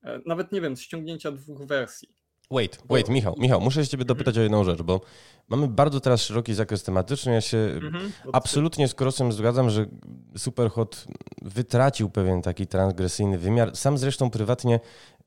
[0.03, 2.23] e, nawet nie wiem, ściągnięcia dwóch wersji.
[2.50, 5.00] Wait, wait, Michał, Michał, muszę się ciebie dopytać o jedną rzecz, bo
[5.48, 7.33] mamy bardzo teraz szeroki zakres tematyczny.
[7.33, 9.87] Ja się mhm, absolutnie z Krosem zgadzam, że
[10.37, 11.04] Superhot
[11.42, 13.76] wytracił pewien taki transgresyjny wymiar.
[13.76, 14.80] Sam zresztą prywatnie,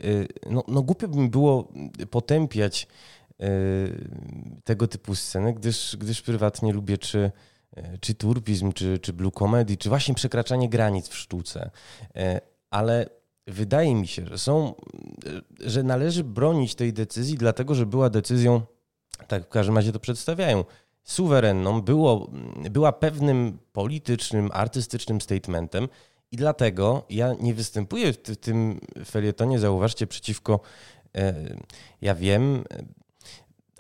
[0.03, 1.73] y, no, no głupio by mi było
[2.10, 2.88] potępiać
[3.43, 4.10] Y,
[4.63, 7.32] tego typu sceny, gdyż, gdyż prywatnie lubię czy,
[7.77, 11.71] y, czy turbizm, czy, czy blue comedy, czy właśnie przekraczanie granic w sztuce.
[12.69, 13.10] Ale
[13.47, 14.73] wydaje mi się, że są,
[15.60, 18.62] że należy bronić tej decyzji, dlatego że była decyzją,
[19.27, 20.63] tak w każdym razie to przedstawiają,
[21.03, 22.31] suwerenną, było,
[22.71, 25.88] była pewnym politycznym, artystycznym statementem
[26.31, 30.60] i dlatego ja nie występuję w tym felietonie, zauważcie, przeciwko,
[31.15, 31.33] e,
[32.01, 32.63] ja wiem,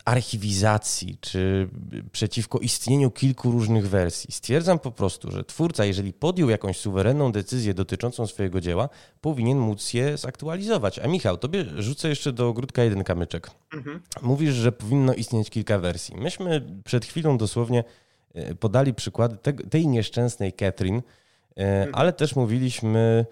[0.07, 1.69] archiwizacji, czy
[2.11, 4.31] przeciwko istnieniu kilku różnych wersji.
[4.31, 8.89] Stwierdzam po prostu, że twórca, jeżeli podjął jakąś suwerenną decyzję dotyczącą swojego dzieła,
[9.21, 10.99] powinien móc je zaktualizować.
[10.99, 13.51] A Michał, tobie rzucę jeszcze do ogródka jeden kamyczek.
[13.73, 14.01] Mhm.
[14.21, 16.15] Mówisz, że powinno istnieć kilka wersji.
[16.15, 17.83] Myśmy przed chwilą dosłownie
[18.33, 19.37] e, podali przykłady
[19.69, 21.01] tej nieszczęsnej Catherine,
[21.57, 21.95] e, mhm.
[21.95, 23.25] ale też mówiliśmy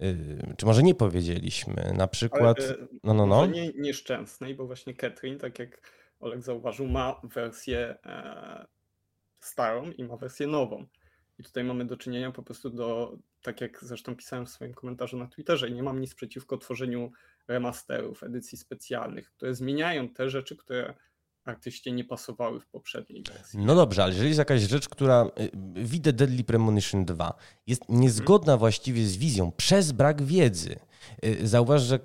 [0.00, 2.58] e, czy może nie powiedzieliśmy, na przykład.
[2.60, 3.46] Ale, no, no, no.
[3.46, 8.66] Nie nieszczęsnej, bo właśnie Catherine, tak jak Olek zauważył, ma wersję e,
[9.40, 10.86] starą i ma wersję nową.
[11.38, 15.16] I tutaj mamy do czynienia po prostu do, tak jak zresztą pisałem w swoim komentarzu
[15.16, 17.12] na Twitterze, nie mam nic przeciwko tworzeniu
[17.48, 20.94] remasterów, edycji specjalnych, które zmieniają te rzeczy, które
[21.44, 23.58] artyście nie pasowały w poprzedniej wersji.
[23.58, 27.34] No dobrze, ale jeżeli jest jakaś rzecz, która y, widzę Deadly Premonition 2
[27.66, 28.58] jest niezgodna hmm.
[28.58, 30.78] właściwie z wizją przez brak wiedzy.
[31.24, 31.98] Y, zauważ, że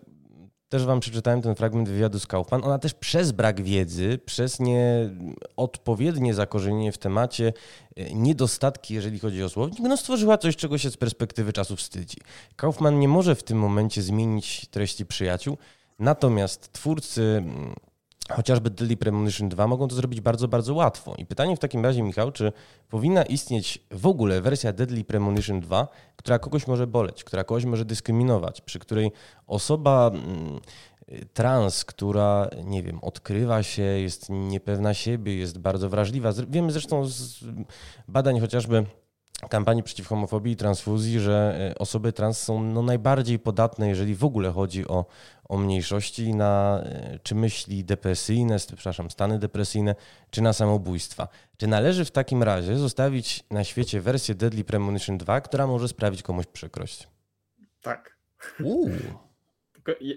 [0.69, 6.33] też wam przeczytałem ten fragment wywiadu z Kaufman, ona też przez brak wiedzy, przez nieodpowiednie
[6.33, 7.53] zakorzenienie w temacie,
[7.95, 12.17] e, niedostatki, jeżeli chodzi o słownik, no stworzyła coś, czego się z perspektywy czasu wstydzi.
[12.55, 15.57] Kaufman nie może w tym momencie zmienić treści przyjaciół,
[15.99, 17.75] natomiast twórcy mm,
[18.29, 21.15] chociażby Deadly Premonition 2 mogą to zrobić bardzo, bardzo łatwo.
[21.17, 22.51] I pytanie w takim razie, Michał, czy
[22.89, 27.85] powinna istnieć w ogóle wersja Deadly Premonition 2, która kogoś może boleć, która kogoś może
[27.85, 29.11] dyskryminować, przy której
[29.47, 30.59] osoba mm,
[31.33, 36.33] trans, która, nie wiem, odkrywa się, jest niepewna siebie, jest bardzo wrażliwa.
[36.49, 37.43] Wiemy zresztą z
[38.07, 38.85] badań chociażby
[39.49, 44.23] kampanii przeciw homofobii i transfuzji, że e, osoby trans są no najbardziej podatne, jeżeli w
[44.23, 45.05] ogóle chodzi o,
[45.49, 49.95] o mniejszości, na e, czy myśli depresyjne, przepraszam, stany depresyjne,
[50.29, 51.27] czy na samobójstwa.
[51.57, 56.23] Czy należy w takim razie zostawić na świecie wersję Deadly Premonition 2, która może sprawić
[56.23, 57.07] komuś przykrość?
[57.81, 58.17] Tak.
[58.63, 58.91] Uuu.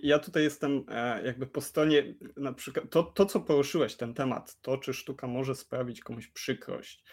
[0.03, 4.61] ja tutaj jestem e, jakby po stronie, na przykład to, to, co poruszyłeś, ten temat,
[4.63, 7.05] to czy sztuka może sprawić komuś przykrość,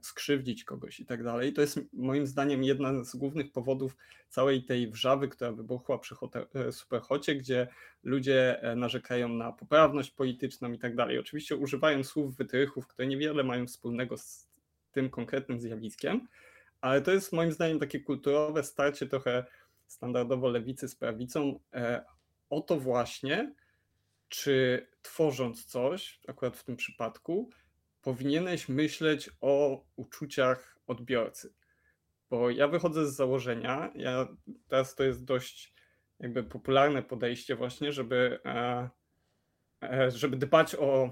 [0.00, 1.52] skrzywdzić kogoś i tak dalej.
[1.52, 3.96] To jest moim zdaniem jedna z głównych powodów
[4.28, 6.14] całej tej wrzawy, która wybuchła przy
[6.54, 7.68] e, Superhocie, gdzie
[8.02, 11.18] ludzie e, narzekają na poprawność polityczną i tak dalej.
[11.18, 14.48] Oczywiście używają słów wytrychów, które niewiele mają wspólnego z
[14.92, 16.28] tym konkretnym zjawiskiem,
[16.80, 19.44] ale to jest moim zdaniem takie kulturowe starcie trochę
[19.86, 21.60] standardowo lewicy z prawicą
[22.50, 23.54] o to właśnie,
[24.28, 27.50] czy tworząc coś, akurat w tym przypadku,
[28.02, 31.54] powinieneś myśleć o uczuciach odbiorcy.
[32.30, 34.28] Bo ja wychodzę z założenia, ja,
[34.68, 35.74] teraz to jest dość
[36.20, 38.88] jakby popularne podejście właśnie, żeby, e,
[39.82, 41.10] e, żeby dbać o,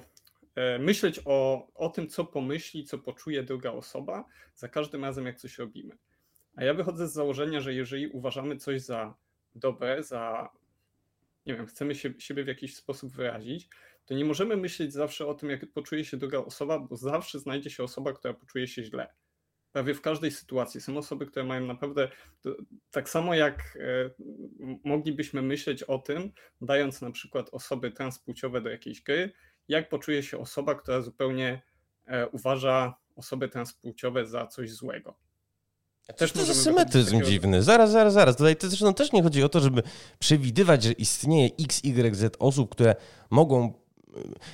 [0.54, 4.24] e, myśleć o, o tym, co pomyśli, co poczuje druga osoba
[4.54, 5.98] za każdym razem, jak coś robimy.
[6.56, 9.14] A ja wychodzę z założenia, że jeżeli uważamy coś za
[9.54, 10.50] dobre, za,
[11.46, 13.68] nie wiem, chcemy się, siebie w jakiś sposób wyrazić,
[14.10, 17.70] to nie możemy myśleć zawsze o tym, jak poczuje się druga osoba, bo zawsze znajdzie
[17.70, 19.14] się osoba, która poczuje się źle.
[19.72, 20.80] Prawie w każdej sytuacji.
[20.80, 22.08] Są osoby, które mają naprawdę,
[22.90, 24.10] tak samo jak e,
[24.84, 29.32] moglibyśmy myśleć o tym, dając na przykład osoby transpłciowe do jakiejś gry,
[29.68, 31.62] jak poczuje się osoba, która zupełnie
[32.06, 35.16] e, uważa osoby transpłciowe za coś złego.
[36.16, 37.30] Też to jest symetryzm takiego...
[37.30, 37.62] dziwny.
[37.62, 38.36] Zaraz, zaraz, zaraz.
[38.36, 39.82] Tutaj to zresztą też nie chodzi o to, żeby
[40.18, 42.94] przewidywać, że istnieje x, y, z osób, które
[43.30, 43.79] mogą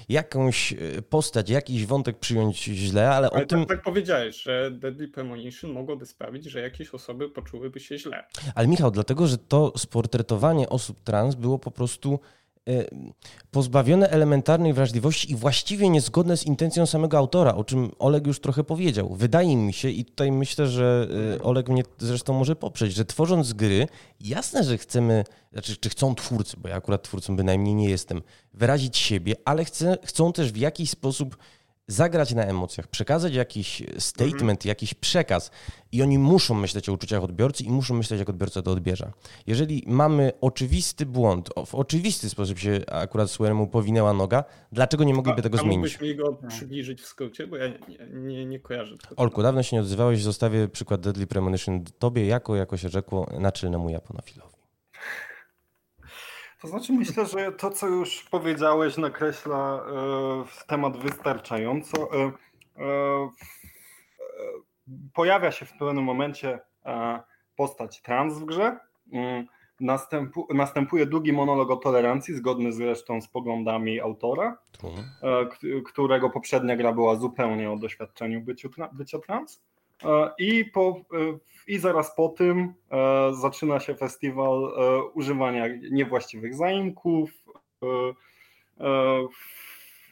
[0.08, 3.58] jakąś e, postać, jakiś wątek przyjąć źle, ale, ale o tym...
[3.58, 8.24] Tak, tak powiedziałeś, że Deadly Premonition mogłoby sprawić, że jakieś osoby poczułyby się źle.
[8.54, 12.20] Ale Michał, dlatego, że to sportretowanie osób trans było po prostu
[13.50, 18.64] pozbawione elementarnej wrażliwości i właściwie niezgodne z intencją samego autora, o czym Oleg już trochę
[18.64, 19.14] powiedział.
[19.14, 23.52] Wydaje mi się, i tutaj myślę, że y, Oleg mnie zresztą może poprzeć, że tworząc
[23.52, 23.88] gry,
[24.20, 28.22] jasne, że chcemy, znaczy, czy chcą twórcy, bo ja akurat twórcą bynajmniej nie jestem,
[28.54, 31.36] wyrazić siebie, ale chcę, chcą też w jakiś sposób
[31.88, 34.68] zagrać na emocjach, przekazać jakiś statement, mhm.
[34.68, 35.50] jakiś przekaz
[35.92, 39.12] i oni muszą myśleć o uczuciach odbiorcy i muszą myśleć, jak odbiorca to odbierze.
[39.46, 45.38] Jeżeli mamy oczywisty błąd, w oczywisty sposób się akurat Swearemu powinęła noga, dlaczego nie mogliby
[45.38, 45.92] a, tego a zmienić?
[45.92, 48.96] Mógłbyś mi go przybliżyć w skrócie, bo ja nie, nie, nie kojarzę.
[48.98, 49.16] Tego.
[49.16, 53.90] Olku, dawno się nie odzywałeś, zostawię przykład Deadly Premonition tobie jako, jako się rzekło, naczelnemu
[53.90, 54.55] japonofilowi.
[56.66, 62.08] To znaczy myślę, że to, co już powiedziałeś, nakreśla e, temat wystarczająco.
[62.12, 62.32] E,
[62.76, 63.30] e,
[65.14, 66.60] pojawia się w pewnym momencie
[67.56, 68.78] postać trans w grze.
[69.12, 69.46] Mm,
[69.80, 74.58] następu, następuje długi monolog o tolerancji, zgodny zresztą z poglądami autora,
[75.86, 79.62] którego poprzednia gra była zupełnie o doświadczeniu byciu, bycia trans.
[80.04, 81.00] E, I, po,
[81.66, 82.74] I zaraz po tym
[83.32, 84.72] zaczyna się festiwal
[85.14, 87.30] używania niewłaściwych zaimków,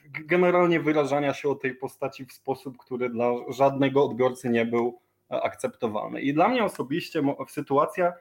[0.04, 6.20] generalnie wyrażania się o tej postaci w sposób, który dla żadnego odbiorcy nie był akceptowalny.
[6.20, 8.12] I dla mnie osobiście sytuacja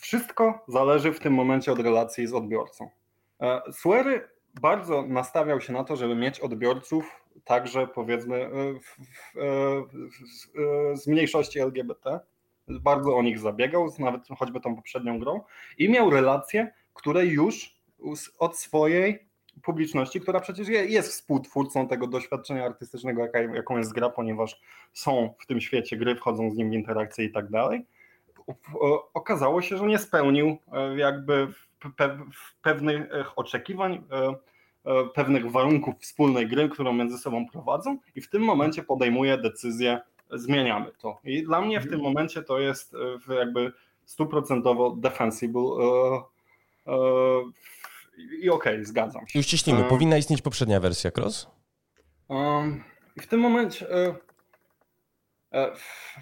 [0.00, 2.90] wszystko zależy w tym momencie od relacji z odbiorcą.
[3.40, 4.28] E, Swery
[4.60, 7.19] bardzo nastawiał się na to, żeby mieć odbiorców
[7.50, 9.34] także powiedzmy e, w, w,
[10.98, 12.20] z mniejszości LGBT.
[12.68, 15.40] Bardzo o nich zabiegał, nawet choćby tą poprzednią grą
[15.78, 17.76] i miał relacje, które już
[18.38, 19.26] od swojej
[19.62, 24.60] publiczności, która przecież jest współtwórcą tego doświadczenia artystycznego, jaką jest gra, ponieważ
[24.92, 27.86] są w tym świecie gry, wchodzą z nim w interakcje i tak dalej
[29.14, 31.48] okazało się, że nie spełnił e, jakby
[32.62, 34.34] pewnych oczekiwań, e, e,
[35.14, 40.00] pewnych warunków wspólnej gry, którą między sobą prowadzą i w tym momencie podejmuje decyzję,
[40.32, 41.18] zmieniamy to.
[41.24, 42.96] I dla mnie w tym momencie to jest
[43.38, 43.72] jakby
[44.04, 45.62] stuprocentowo defensible
[48.42, 49.38] i okej, okay, zgadzam się.
[49.38, 51.46] Już ściśnijmy, powinna istnieć poprzednia wersja Cross?
[53.20, 54.14] w tym momencie E,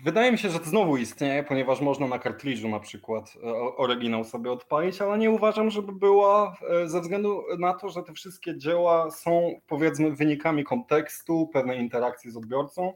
[0.04, 4.24] wydaje mi się, że to znowu istnieje, ponieważ można na kartridżu na przykład e, oryginał
[4.24, 8.58] sobie odpalić, ale nie uważam, żeby była e, ze względu na to, że te wszystkie
[8.58, 12.92] dzieła są powiedzmy wynikami kontekstu, pewnej interakcji z odbiorcą,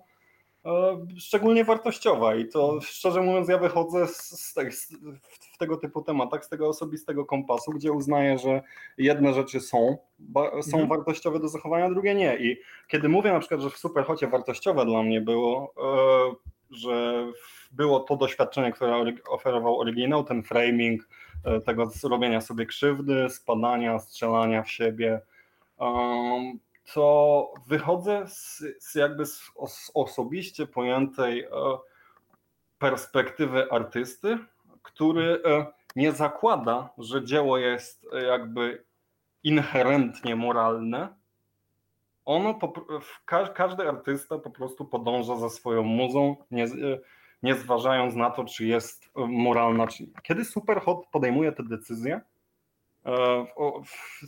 [1.19, 4.97] szczególnie wartościowa i to szczerze mówiąc ja wychodzę z, z, z,
[5.55, 8.63] w tego typu tematach z tego osobistego kompasu, gdzie uznaję, że
[8.99, 9.97] jedne rzeczy są,
[10.63, 10.89] są mhm.
[10.89, 12.57] wartościowe do zachowania, drugie nie i
[12.89, 16.35] kiedy mówię na przykład, że w Superhocie wartościowe dla mnie było, e,
[16.71, 17.27] że
[17.73, 21.09] było to doświadczenie, które oferował oryginał, ten framing
[21.45, 25.21] e, tego zrobienia sobie krzywdy, spadania, strzelania w siebie,
[26.95, 31.49] to wychodzę z, z jakby z, z osobiście pojętej e,
[32.79, 34.39] perspektywy artysty,
[34.83, 35.67] który e,
[35.97, 38.85] nie zakłada, że dzieło jest e, jakby
[39.43, 41.09] inherentnie moralne.
[42.25, 42.59] Ono,
[43.55, 46.67] każdy artysta po prostu podąża za swoją muzą, nie,
[47.43, 50.13] nie zważając na to, czy jest moralna, czy nie.
[50.23, 52.32] Kiedy Superhot podejmuje te decyzje, E,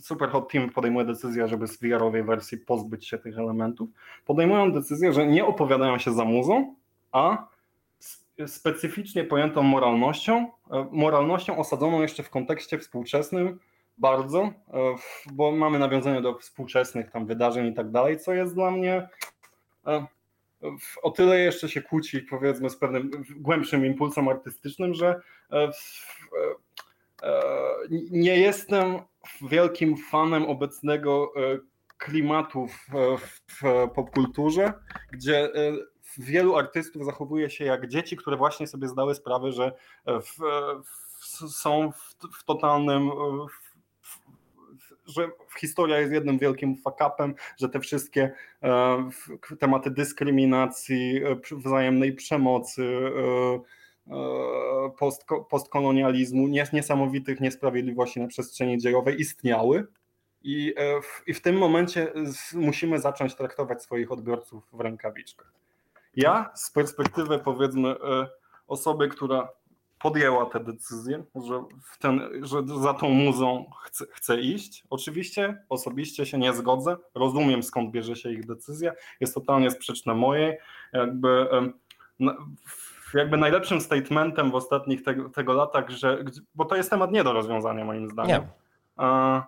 [0.01, 3.89] Superhot Team podejmuje decyzję, żeby z VR-owej wersji pozbyć się tych elementów.
[4.25, 6.75] Podejmują decyzję, że nie opowiadają się za muzą,
[7.11, 7.47] a
[8.47, 13.59] specyficznie pojętą moralnością, e, moralnością osadzoną jeszcze w kontekście współczesnym
[13.97, 14.51] bardzo, e,
[15.31, 19.09] bo mamy nawiązanie do współczesnych tam wydarzeń i tak dalej, co jest dla mnie
[21.03, 25.71] o tyle jeszcze się kłóci powiedzmy z pewnym głębszym impulsem artystycznym, że E,
[28.11, 28.99] nie jestem
[29.41, 31.59] wielkim fanem obecnego e,
[31.97, 34.73] klimatu w, w popkulturze,
[35.11, 35.49] gdzie e,
[36.17, 39.71] wielu artystów zachowuje się jak dzieci, które właśnie sobie zdały sprawę, że
[40.05, 40.37] w,
[40.83, 41.91] w, są
[42.37, 43.11] w, totalnym
[45.05, 48.31] że historia jest jednym wielkim fuck-upem, że te wszystkie
[49.59, 53.84] tematy dyskryminacji, wzajemnej przemocy, E,
[54.97, 59.87] post, postkolonializmu, niesamowitych niesprawiedliwości na przestrzeni dziejowej istniały.
[60.43, 62.13] I, e, w, I w tym momencie
[62.53, 65.53] musimy zacząć traktować swoich odbiorców w rękawiczkach.
[66.15, 68.27] Ja z perspektywy powiedzmy e,
[68.67, 69.49] osoby, która
[69.99, 71.63] podjęła tę decyzję, że,
[71.99, 73.65] ten, że za tą muzą
[74.11, 74.83] chce iść.
[74.89, 80.57] Oczywiście osobiście się nie zgodzę, rozumiem skąd bierze się ich decyzja, jest totalnie sprzeczna mojej.
[80.93, 81.47] Jakby
[83.15, 86.23] jakby najlepszym statementem w ostatnich tego, tego latach, że,
[86.55, 88.41] bo to jest temat nie do rozwiązania moim zdaniem.
[88.41, 89.41] Nie.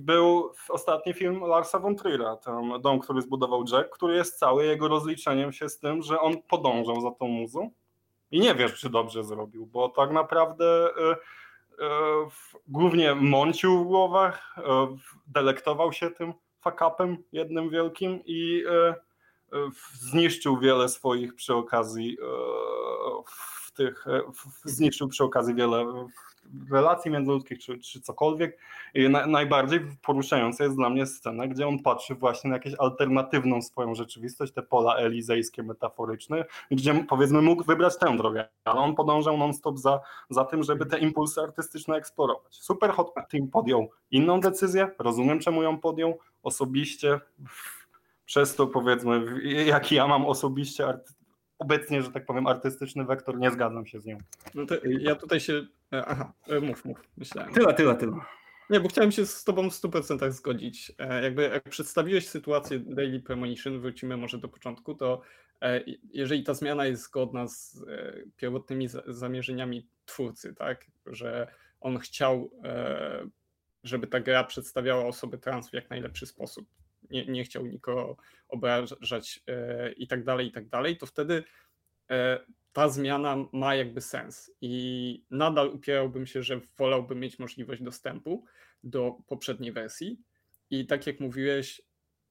[0.00, 4.88] Był ostatni film Larsa von Trier'a, ten dom, który zbudował Jack, który jest cały jego
[4.88, 7.70] rozliczeniem się z tym, że on podążał za tą muzą
[8.30, 11.86] i nie wiesz, czy dobrze zrobił, bo tak naprawdę y, y,
[12.68, 14.62] głównie mącił w głowach, y,
[15.26, 18.64] delektował się tym fakapem jednym wielkim i
[19.92, 22.26] zniszczył wiele swoich przy okazji e,
[23.26, 24.20] w tych, e,
[24.64, 26.06] zniszczył przy okazji wiele
[26.70, 28.58] relacji międzyludzkich czy, czy cokolwiek.
[28.94, 33.62] I na, najbardziej poruszająca jest dla mnie scena, gdzie on patrzy właśnie na jakąś alternatywną
[33.62, 39.38] swoją rzeczywistość, te pola elizejskie, metaforyczne, gdzie powiedzmy mógł wybrać tę drogę, ale on podążał
[39.38, 42.54] non-stop za, za tym, żeby te impulsy artystyczne eksplorować.
[42.54, 47.20] Super Hot Team podjął inną decyzję, rozumiem czemu ją podjął, osobiście
[48.30, 50.98] przez to powiedzmy, jaki ja mam osobiście
[51.58, 54.18] obecnie, że tak powiem, artystyczny wektor, nie zgadzam się z nią.
[54.54, 55.66] No to ja tutaj się.
[55.92, 57.54] E, aha, e, mów, mów, myślałem.
[57.54, 58.12] Tyle, tyle, tyle.
[58.70, 60.92] Nie, bo chciałem się z Tobą w 100% zgodzić.
[60.98, 65.20] E, jakby jak przedstawiłeś sytuację Daily Premonition, wrócimy może do początku, to
[66.10, 67.84] jeżeli ta zmiana jest zgodna z
[68.36, 71.46] pierwotnymi zamierzeniami twórcy, tak, że
[71.80, 72.50] on chciał,
[73.84, 76.66] żeby ta gra przedstawiała osoby trans w jak najlepszy sposób,
[77.10, 78.16] nie, nie chciał nikogo
[78.48, 81.44] obrażać e, i tak dalej, i tak dalej, to wtedy
[82.10, 82.40] e,
[82.72, 84.50] ta zmiana ma jakby sens.
[84.60, 88.44] I nadal upierałbym się, że wolałbym mieć możliwość dostępu
[88.84, 90.20] do poprzedniej wersji.
[90.70, 91.82] I tak jak mówiłeś,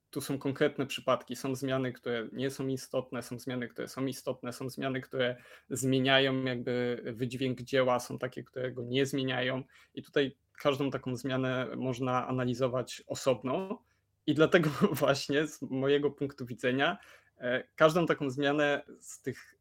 [0.09, 1.35] tu są konkretne przypadki.
[1.35, 5.35] Są zmiany, które nie są istotne, są zmiany, które są istotne, są zmiany, które
[5.69, 9.63] zmieniają jakby wydźwięk dzieła, są takie, które go nie zmieniają.
[9.93, 13.83] I tutaj każdą taką zmianę można analizować osobno
[14.29, 14.69] i dlatego
[15.03, 16.97] właśnie z mojego punktu widzenia
[17.37, 19.55] e, każdą taką zmianę z tych,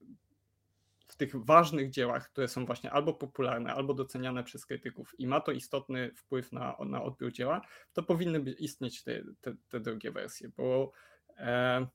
[1.07, 5.41] w tych ważnych dziełach, które są właśnie albo popularne, albo doceniane przez krytyków i ma
[5.41, 7.61] to istotny wpływ na, na odbiór dzieła,
[7.93, 10.93] to powinny istnieć te, te, te drugie wersje, bo
[11.37, 11.87] e,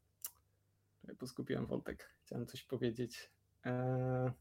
[1.21, 3.31] zgubiłem wątek, chciałem coś powiedzieć.
[3.65, 4.31] E,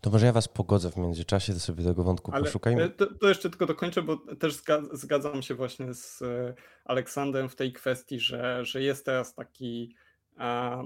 [0.00, 2.82] to może ja was pogodzę w międzyczasie, to sobie tego wątku Ale poszukajmy.
[2.82, 4.54] E, to, to, jeszcze tylko dokończę, bo też
[4.92, 6.54] zgadzam się właśnie z e,
[6.84, 9.94] Aleksandrem w tej kwestii, że, że jest teraz taki,
[10.36, 10.82] a,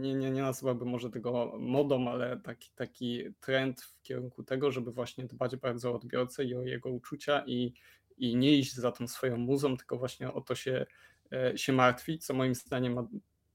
[0.00, 4.92] nie, nie, nie nazywałbym może tego modą, ale taki, taki trend w kierunku tego, żeby
[4.92, 7.74] właśnie dbać bardzo o odbiorcę i o jego uczucia i,
[8.18, 10.86] i nie iść za tą swoją muzą, tylko właśnie o to się,
[11.32, 13.06] e, się martwić, co moim zdaniem ma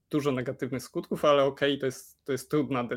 [0.09, 2.87] dużo negatywnych skutków, ale okej, okay, to, jest, to jest trudna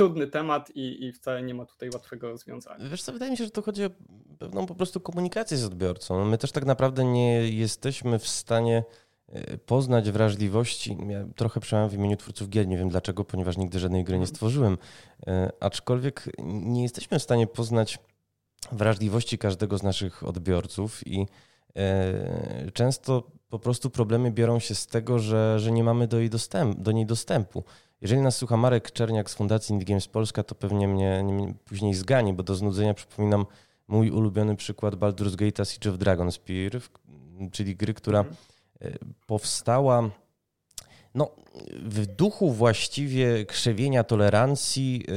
[0.00, 2.88] trudny temat i, i wcale nie ma tutaj łatwego rozwiązania.
[2.88, 3.90] Wiesz co, wydaje mi się, że to chodzi o
[4.38, 6.24] pewną po prostu komunikację z odbiorcą.
[6.24, 8.84] My też tak naprawdę nie jesteśmy w stanie
[9.28, 10.96] e, poznać wrażliwości.
[11.08, 14.24] Ja trochę przemawiam w imieniu twórców gier, nie wiem dlaczego, ponieważ nigdy żadnej gry nie
[14.24, 14.34] mhm.
[14.34, 14.78] stworzyłem.
[15.26, 17.98] E, aczkolwiek nie jesteśmy w stanie poznać
[18.72, 21.26] wrażliwości każdego z naszych odbiorców i
[21.76, 26.30] e, często po prostu problemy biorą się z tego, że, że nie mamy do, jej
[26.30, 27.64] dostęp, do niej dostępu.
[28.00, 31.94] Jeżeli nas słucha Marek Czerniak z Fundacji Indie Games Polska, to pewnie mnie, mnie później
[31.94, 33.46] zgani, bo do znudzenia przypominam
[33.88, 36.80] mój ulubiony przykład Baldur's Gate Siege of Dragonspear,
[37.52, 38.36] czyli gry, która mhm.
[38.80, 38.90] e,
[39.26, 40.10] powstała
[41.14, 41.30] no,
[41.82, 45.12] w duchu właściwie krzewienia tolerancji e,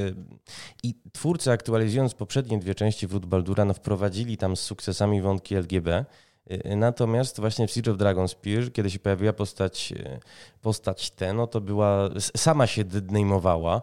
[0.82, 6.04] i twórcy aktualizując poprzednie dwie części Wrót Baldura no, wprowadzili tam z sukcesami wątki LGB.
[6.52, 10.20] Y, natomiast właśnie w Siege of Dragonspear, kiedy się pojawiła postać, y,
[10.62, 13.82] postać T, no to była, sama się dynamowała,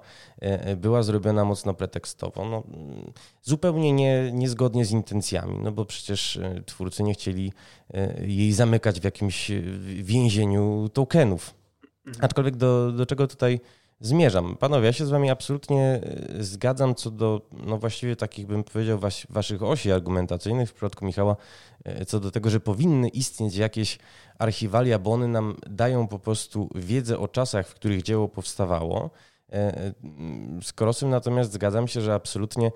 [0.71, 6.39] y, była zrobiona mocno pretekstowo, no, mm, zupełnie nie, niezgodnie z intencjami, no bo przecież
[6.65, 7.53] twórcy nie chcieli
[8.21, 9.51] jej zamykać w jakimś
[10.03, 11.53] więzieniu tokenów.
[12.05, 12.25] Mhm.
[12.25, 13.59] Aczkolwiek do, do czego tutaj
[14.01, 14.57] zmierzam.
[14.57, 16.01] Panowie, ja się z wami absolutnie
[16.39, 21.05] e, zgadzam co do, no właściwie takich bym powiedział, was, waszych osi argumentacyjnych w przypadku
[21.05, 21.35] Michała,
[21.83, 23.99] e, co do tego, że powinny istnieć jakieś
[24.39, 29.09] archiwalia, bo one nam dają po prostu wiedzę o czasach, w których dzieło powstawało.
[29.51, 29.93] E,
[30.61, 32.71] z Krosem natomiast zgadzam się, że absolutnie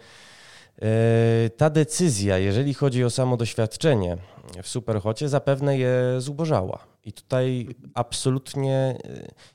[1.57, 4.17] ta decyzja, jeżeli chodzi o samo doświadczenie
[4.63, 6.94] w Superhocie, zapewne je zubożała.
[7.05, 8.97] I tutaj absolutnie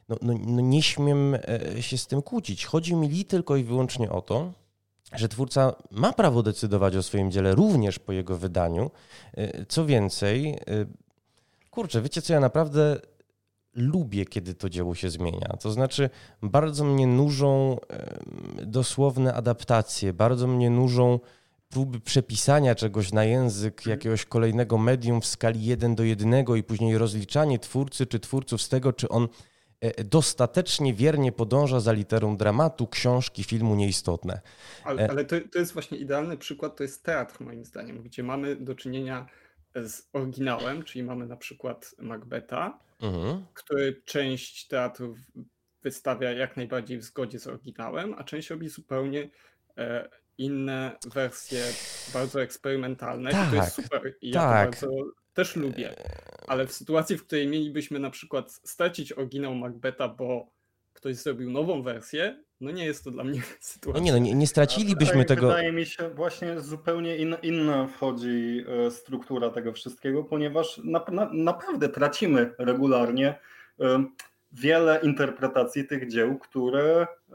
[0.08, 2.66] no, no, no, nie śmiem e, się z tym kłócić.
[2.66, 4.52] Chodzi mi li tylko i wyłącznie o to,
[5.12, 8.90] że twórca ma prawo decydować o swoim dziele również po jego wydaniu.
[9.34, 10.56] E, co więcej, e,
[11.70, 13.00] kurczę, wiecie co, ja naprawdę
[13.74, 15.56] lubię, kiedy to dzieło się zmienia.
[15.60, 16.10] To znaczy,
[16.42, 17.76] bardzo mnie nużą
[18.66, 21.18] dosłowne adaptacje, bardzo mnie nużą
[21.70, 23.90] próby przepisania czegoś na język mhm.
[23.90, 28.68] jakiegoś kolejnego medium w skali 1 do 1 i później rozliczanie twórcy czy twórców z
[28.68, 29.28] tego, czy on
[29.80, 34.40] e, dostatecznie wiernie podąża za literą dramatu, książki, filmu nieistotne.
[34.84, 38.22] Ale, e, ale to, to jest właśnie idealny przykład, to jest teatr moim zdaniem, gdzie
[38.22, 39.26] mamy do czynienia
[39.74, 43.46] z oryginałem, czyli mamy na przykład Macbeta, mhm.
[43.54, 45.18] który część teatrów
[45.82, 49.30] wystawia jak najbardziej w zgodzie z oryginałem, a część robi zupełnie
[49.78, 50.08] e,
[50.40, 51.64] inne wersje
[52.12, 54.76] bardzo eksperymentalne tak, i to jest tak, super i ja tak.
[54.76, 55.94] to bardzo też lubię,
[56.46, 60.46] ale w sytuacji, w której mielibyśmy na przykład stracić oryginał Macbeta, bo
[60.92, 64.00] ktoś zrobił nową wersję, no nie jest to dla mnie sytuacja.
[64.00, 65.46] No nie, no nie, nie stracilibyśmy wydaje, tego.
[65.46, 71.30] Wydaje mi się właśnie zupełnie inna, inna wchodzi e, struktura tego wszystkiego, ponieważ na, na,
[71.32, 73.34] naprawdę tracimy regularnie
[73.80, 74.04] e,
[74.52, 77.34] wiele interpretacji tych dzieł, które e,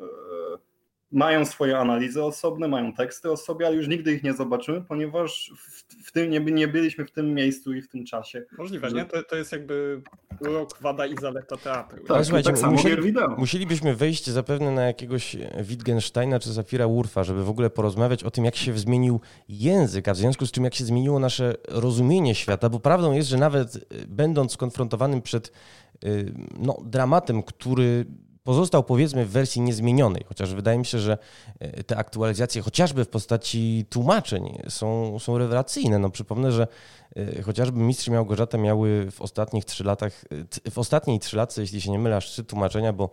[1.16, 5.51] mają swoje analizy osobne, mają teksty o sobie, ale już nigdy ich nie zobaczymy, ponieważ
[5.57, 8.43] w, w tym nie, nie byliśmy w tym miejscu i w tym czasie.
[8.57, 8.95] Możliwe, że...
[8.95, 9.05] nie?
[9.05, 10.01] To, to jest jakby
[10.39, 11.97] urok, wada i zaleta teatru.
[11.97, 17.24] Tak, tak, słuchajcie, tak samo musieli, musielibyśmy wejść zapewne na jakiegoś Wittgensteina czy Zafira Wurfa,
[17.24, 20.63] żeby w ogóle porozmawiać o tym, jak się zmienił język, a w związku z czym
[20.63, 25.51] jak się zmieniło nasze rozumienie świata, bo prawdą jest, że nawet y, będąc skonfrontowanym przed
[26.05, 28.05] y, no, dramatem, który
[28.45, 31.17] pozostał powiedzmy w wersji niezmienionej, chociaż wydaje mi się, że
[31.59, 35.99] e, te aktualizacje chociażby w postaci tłumaczeń są, są rewelacyjne.
[35.99, 36.67] No przypomnę, że
[37.15, 40.25] e, chociażby Mistrz i Małgorzata miały w ostatnich trzy latach,
[40.65, 43.09] e, w ostatniej trzy latce, jeśli się nie mylę, aż trzy tłumaczenia, bo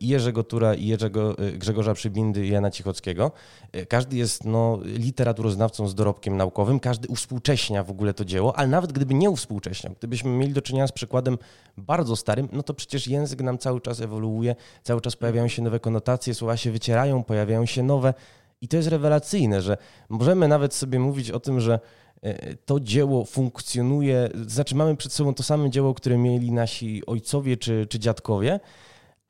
[0.00, 3.32] Jerzego Tura, i Jerzego, y, Grzegorza Przybindy, i Jana Cichockiego.
[3.76, 8.68] Y, każdy jest no, literaturoznawcą z dorobkiem naukowym, każdy uwspółcześnia w ogóle to dzieło, ale
[8.68, 11.38] nawet gdyby nie uwspółcześniał, gdybyśmy mieli do czynienia z przykładem
[11.76, 15.80] bardzo starym, no to przecież język nam cały czas ewoluuje, cały czas pojawiają się nowe
[15.80, 18.14] konotacje, słowa się wycierają, pojawiają się nowe
[18.60, 19.76] i to jest rewelacyjne, że
[20.08, 21.80] możemy nawet sobie mówić o tym, że
[22.26, 27.56] y, to dzieło funkcjonuje, znaczy mamy przed sobą to samo dzieło, które mieli nasi ojcowie
[27.56, 28.60] czy, czy dziadkowie,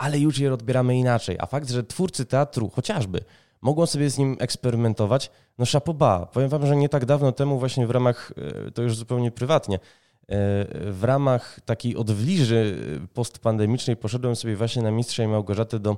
[0.02, 1.36] ale już je odbieramy inaczej.
[1.40, 3.20] A fakt, że twórcy teatru chociażby
[3.60, 6.26] mogą sobie z nim eksperymentować, no szapoba.
[6.26, 8.32] Powiem wam, że nie tak dawno temu właśnie w ramach,
[8.66, 9.80] e, to już zupełnie prywatnie, e,
[10.92, 12.78] w ramach takiej odwliży
[13.14, 15.96] postpandemicznej poszedłem sobie właśnie na Mistrza i Małgorzatę do,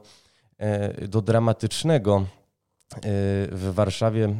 [0.58, 2.26] e, do dramatycznego
[3.52, 4.34] w Warszawie.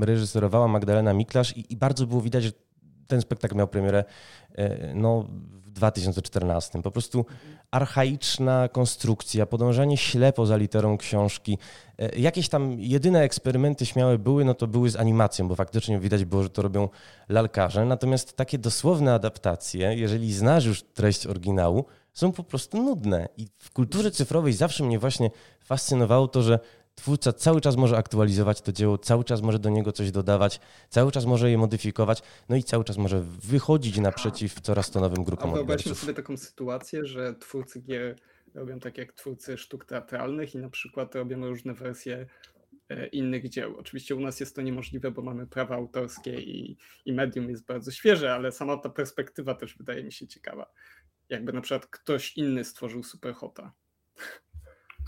[0.00, 2.50] Reżyserowała Magdalena Miklasz i, i bardzo było widać, że
[3.06, 4.04] ten spektakl miał premierę
[4.94, 5.24] no,
[5.76, 6.82] 2014.
[6.82, 7.26] Po prostu
[7.70, 11.58] archaiczna konstrukcja, podążanie ślepo za literą książki.
[11.98, 16.24] E, jakieś tam jedyne eksperymenty śmiałe były, no to były z animacją, bo faktycznie widać
[16.24, 16.88] było, że to robią
[17.28, 17.84] lalkarze.
[17.84, 23.28] Natomiast takie dosłowne adaptacje, jeżeli znasz już treść oryginału, są po prostu nudne.
[23.36, 25.30] I w kulturze cyfrowej zawsze mnie właśnie
[25.64, 26.58] fascynowało to, że
[26.96, 31.12] twórca cały czas może aktualizować to dzieło, cały czas może do niego coś dodawać, cały
[31.12, 35.50] czas może je modyfikować, no i cały czas może wychodzić naprzeciw coraz to nowym grupom
[35.50, 38.16] A wyobraźmy sobie taką sytuację, że twórcy gier
[38.54, 42.26] robią tak jak twórcy sztuk teatralnych i na przykład robią różne wersje
[42.88, 43.76] e, innych dzieł.
[43.78, 47.90] Oczywiście u nas jest to niemożliwe, bo mamy prawa autorskie i, i medium jest bardzo
[47.90, 50.72] świeże, ale sama ta perspektywa też wydaje mi się ciekawa.
[51.28, 53.72] Jakby na przykład ktoś inny stworzył Superhota.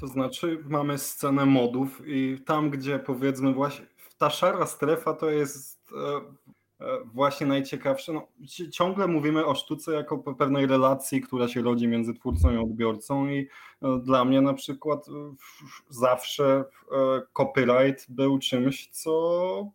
[0.01, 3.87] To znaczy mamy scenę modów i tam, gdzie powiedzmy właśnie
[4.19, 8.13] ta szara strefa to jest e, e, właśnie najciekawsze.
[8.13, 8.27] No,
[8.73, 13.49] ciągle mówimy o sztuce jako pewnej relacji, która się rodzi między twórcą i odbiorcą i
[13.83, 15.07] e, dla mnie na przykład
[15.89, 16.65] zawsze
[17.33, 19.71] copyright był czymś, co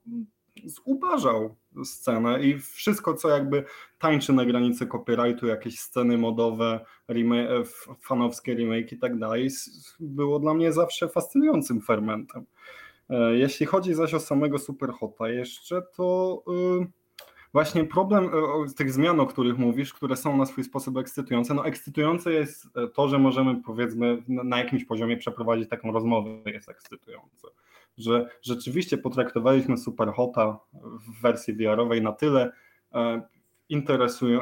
[0.65, 3.63] zubażał scenę i wszystko, co jakby
[3.99, 7.67] tańczy na granicy copyrightu, jakieś sceny modowe, remake,
[8.01, 9.49] fanowskie remake i tak dalej,
[9.99, 12.45] było dla mnie zawsze fascynującym fermentem.
[13.09, 16.43] E, jeśli chodzi zaś o samego Superhota jeszcze, to
[16.81, 17.02] y,
[17.53, 21.65] właśnie problem e, tych zmian, o których mówisz, które są na swój sposób ekscytujące, no
[21.65, 27.47] ekscytujące jest e, to, że możemy powiedzmy na jakimś poziomie przeprowadzić taką rozmowę, jest ekscytujące.
[27.97, 32.51] Że rzeczywiście potraktowaliśmy Superhota w wersji VR-owej na tyle
[32.93, 33.21] e,
[33.69, 34.41] interesują,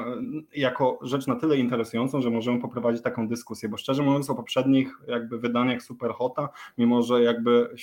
[0.55, 4.93] jako rzecz na tyle interesującą, że możemy poprowadzić taką dyskusję, bo szczerze mówiąc o poprzednich
[5.07, 7.75] jakby wydaniach Superhota, mimo że jakby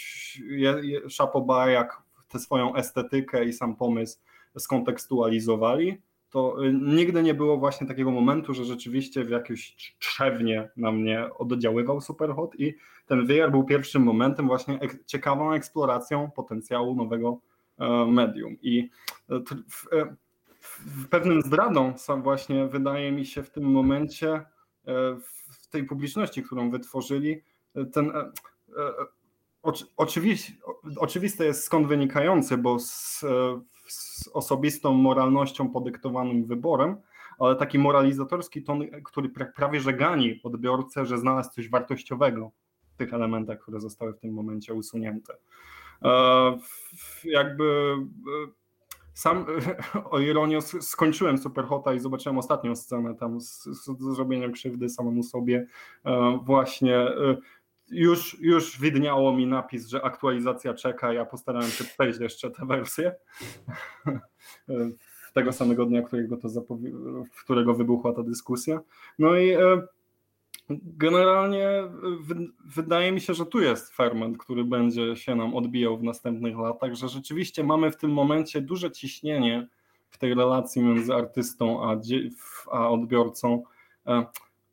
[1.18, 4.18] Chapoba jak tę swoją estetykę i sam pomysł
[4.58, 10.92] skontekstualizowali, to y, nigdy nie było właśnie takiego momentu, że rzeczywiście w jakimś trzewnie na
[10.92, 12.74] mnie oddziaływał Superhot i
[13.08, 17.40] ten VR był pierwszym momentem właśnie ek ciekawą eksploracją potencjału nowego
[17.78, 18.56] e, medium.
[18.62, 18.90] I
[19.30, 20.16] e, e,
[20.60, 24.44] w pewnym zdradą właśnie wydaje mi się w tym momencie
[25.50, 27.42] w tej publiczności, którą wytworzyli,
[27.92, 28.12] ten
[29.96, 30.52] oczywiście,
[30.96, 33.20] oczywiste jest skąd wynikający, bo z,
[33.88, 36.96] z osobistą moralnością podyktowanym wyborem,
[37.38, 42.50] ale taki moralizatorski ton, który prawie że gani odbiorcę, że znalazł coś wartościowego
[42.94, 45.34] w tych elementach, które zostały w tym momencie usunięte.
[46.02, 46.58] E,
[47.24, 47.96] jakby
[48.44, 48.58] e,
[49.14, 49.46] sam
[50.10, 55.66] o ironię skończyłem Superhota i zobaczyłem ostatnią scenę tam z, z zrobieniem krzywdy samemu sobie
[56.04, 56.98] e, właśnie
[57.90, 61.12] już, już widniało mi napis, że aktualizacja czeka.
[61.12, 63.14] Ja postarałem się przejść jeszcze tę wersję.
[65.34, 66.48] tego samego dnia, którego, to
[67.32, 68.80] w którego wybuchła ta dyskusja.
[69.18, 69.82] No i e,
[70.70, 71.68] generalnie
[72.64, 76.94] wydaje mi się, że tu jest ferment, który będzie się nam odbijał w następnych latach,
[76.94, 79.68] że rzeczywiście mamy w tym momencie duże ciśnienie
[80.08, 82.00] w tej relacji między artystą a,
[82.70, 83.62] a odbiorcą.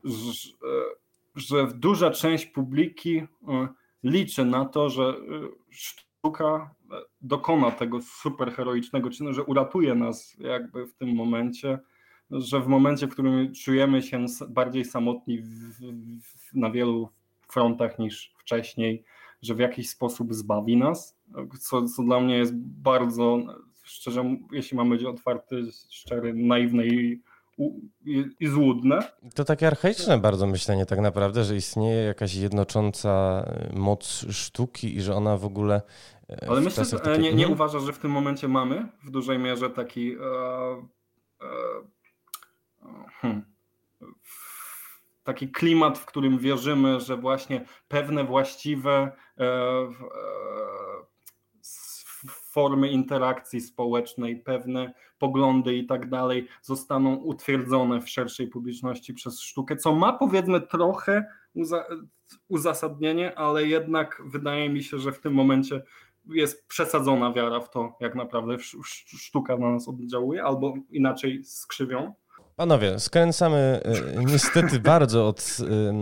[0.04, 1.05] Że, e,
[1.36, 3.68] że duża część publiki e,
[4.04, 5.14] liczy na to, że
[5.70, 6.76] sztuka
[7.22, 11.80] dokona tego superheroicznego czynu, że uratuje nas jakby w tym momencie,
[12.32, 15.50] że w momencie, w którym czujemy się bardziej samotni w,
[16.22, 17.10] w, na wielu
[17.48, 19.04] frontach niż wcześniej,
[19.42, 21.18] że w jakiś sposób zbawi nas,
[21.60, 23.40] co, co dla mnie jest bardzo,
[23.84, 27.22] szczerze, jeśli mam być otwarty, szczery, naiwny i,
[28.06, 29.00] i, i złudne.
[29.36, 35.16] To takie archaiczne bardzo myślenie tak naprawdę, że istnieje jakaś jednocząca moc sztuki i że
[35.16, 35.82] ona w ogóle
[36.30, 39.70] E, Ale myślę, że nie, nie uważasz, że w tym momencie mamy w dużej mierze
[39.70, 40.20] taki e,
[41.42, 41.48] e,
[43.22, 43.46] hmm,
[45.24, 49.88] taki klimat, w którym wierzymy, że właśnie pewne właściwe e, e,
[52.56, 59.76] formy interakcji społecznej, pewne poglądy i tak dalej zostaną utwierdzone w szerszej publiczności przez sztukę,
[59.76, 61.26] co ma powiedzmy trochę
[62.48, 65.84] uzasadnienie, ale jednak wydaje mi się, że w tym momencie
[66.26, 68.58] jest przesadzona wiara w to, jak naprawdę
[69.06, 72.14] sztuka na nas oddziałuje, albo inaczej skrzywią.
[72.56, 75.58] Panowie, skręcamy e, niestety bardzo od,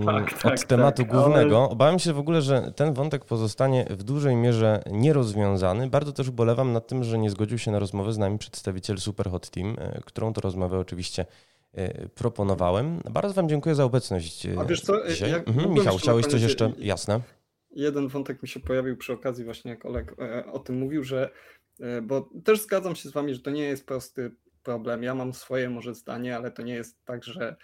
[0.06, 1.58] tak, tak, od tematu tak, głównego.
[1.58, 1.70] Ale...
[1.70, 5.90] Obawiam się w ogóle, że ten wątek pozostanie w dużej mierze nierozwiązany.
[5.90, 9.30] Bardzo też ubolewam nad tym, że nie zgodził się na rozmowę z nami przedstawiciel Super
[9.30, 11.26] Hot Team, e, którą to rozmowę oczywiście
[11.74, 13.00] e, proponowałem.
[13.12, 15.34] Bardzo Wam dziękuję za obecność A wiesz co, dzisiaj.
[15.34, 16.72] Mhm, Michał, chciałeś coś jeszcze?
[16.78, 17.20] Jasne
[17.76, 21.30] jeden wątek mi się pojawił przy okazji właśnie jak Oleg e, o tym mówił, że
[22.04, 24.32] bo też zgadzam się z wami, że to nie jest prosty
[24.64, 25.04] problem.
[25.04, 27.56] Ja mam swoje może zdanie, ale to nie jest tak, że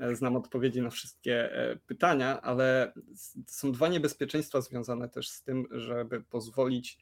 [0.00, 1.50] e, znam odpowiedzi na wszystkie
[1.86, 2.92] pytania, ale
[3.46, 6.98] są dwa niebezpieczeństwa związane też z tym, żeby pozwolić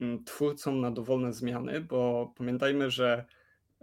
[0.00, 3.24] mm, twórcom na dowolne zmiany, bo pamiętajmy, że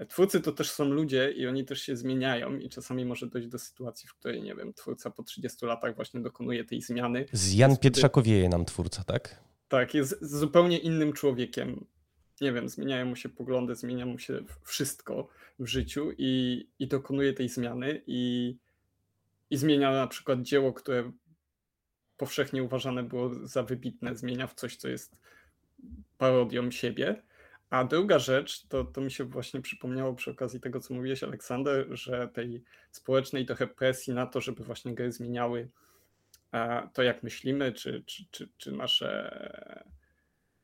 [0.09, 3.59] Twórcy to też są ludzie i oni też się zmieniają i czasami może dojść do
[3.59, 7.25] sytuacji, w której, nie wiem, twórca po 30 latach właśnie dokonuje tej zmiany.
[7.31, 9.43] Z Jan Pietrzakowieje nam twórca, tak?
[9.67, 11.85] Tak, jest zupełnie innym człowiekiem.
[12.41, 15.27] Nie wiem, zmieniają mu się poglądy, zmienia mu się wszystko
[15.59, 18.55] w życiu i, i dokonuje tej zmiany i,
[19.49, 21.11] i zmienia na przykład dzieło, które
[22.17, 25.19] powszechnie uważane było za wybitne, zmienia w coś, co jest
[26.17, 27.23] parodią siebie
[27.71, 31.87] a druga rzecz, to, to mi się właśnie przypomniało przy okazji tego, co mówiłeś, Aleksander,
[31.91, 35.69] że tej społecznej trochę presji na to, żeby właśnie gry zmieniały
[36.93, 39.91] to, jak myślimy, czy, czy, czy, czy nasze.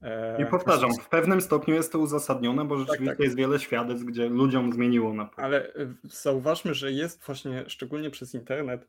[0.01, 3.23] E, I powtarzam, w pewnym stopniu jest to uzasadnione, bo rzeczywiście tak, tak.
[3.23, 5.43] jest wiele świadectw, gdzie ludziom zmieniło na pewno.
[5.43, 8.87] Ale e, zauważmy, że jest właśnie, szczególnie przez internet,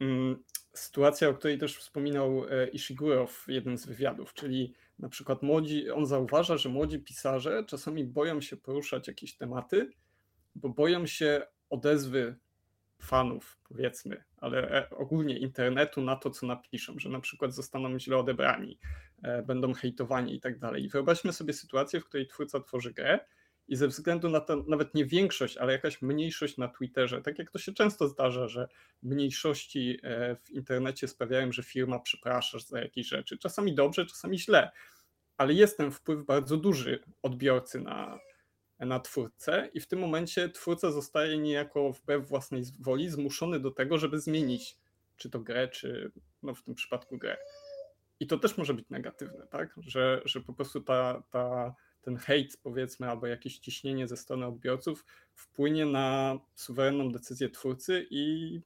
[0.00, 5.90] mm, sytuacja, o której też wspominał Ishiguro w jednym z wywiadów, czyli na przykład młodzi,
[5.90, 9.90] on zauważa, że młodzi pisarze czasami boją się poruszać jakieś tematy,
[10.54, 12.36] bo boją się odezwy
[13.02, 18.16] fanów, powiedzmy, ale e, ogólnie internetu na to, co napiszą, że na przykład zostaną źle
[18.16, 19.09] odebrani, e,
[19.46, 20.84] będą hejtowani i tak dalej.
[20.84, 23.20] I wyobraźmy sobie sytuację, w której twórca tworzy grę
[23.68, 27.50] i ze względu na to, nawet nie większość, ale jakaś mniejszość na Twitterze, tak jak
[27.50, 28.68] to się często zdarza, że
[29.02, 33.38] mniejszości e, w internecie sprawiają, że firma przeprasza za jakieś rzeczy.
[33.38, 34.70] Czasami dobrze, czasami źle,
[35.36, 38.18] ale jest ten wpływ bardzo duży odbiorcy na,
[38.78, 43.98] na twórcę i w tym momencie twórca zostaje niejako wbrew własnej woli zmuszony do tego,
[43.98, 44.76] żeby zmienić
[45.16, 46.12] czy to grę, czy
[46.42, 47.36] no w tym przypadku grę.
[48.20, 49.74] I to też może być negatywne, tak?
[49.76, 55.04] Że, że po prostu ta, ta ten hejt, powiedzmy, albo jakieś ciśnienie ze strony odbiorców
[55.34, 58.60] wpłynie na suwerenną decyzję twórcy i,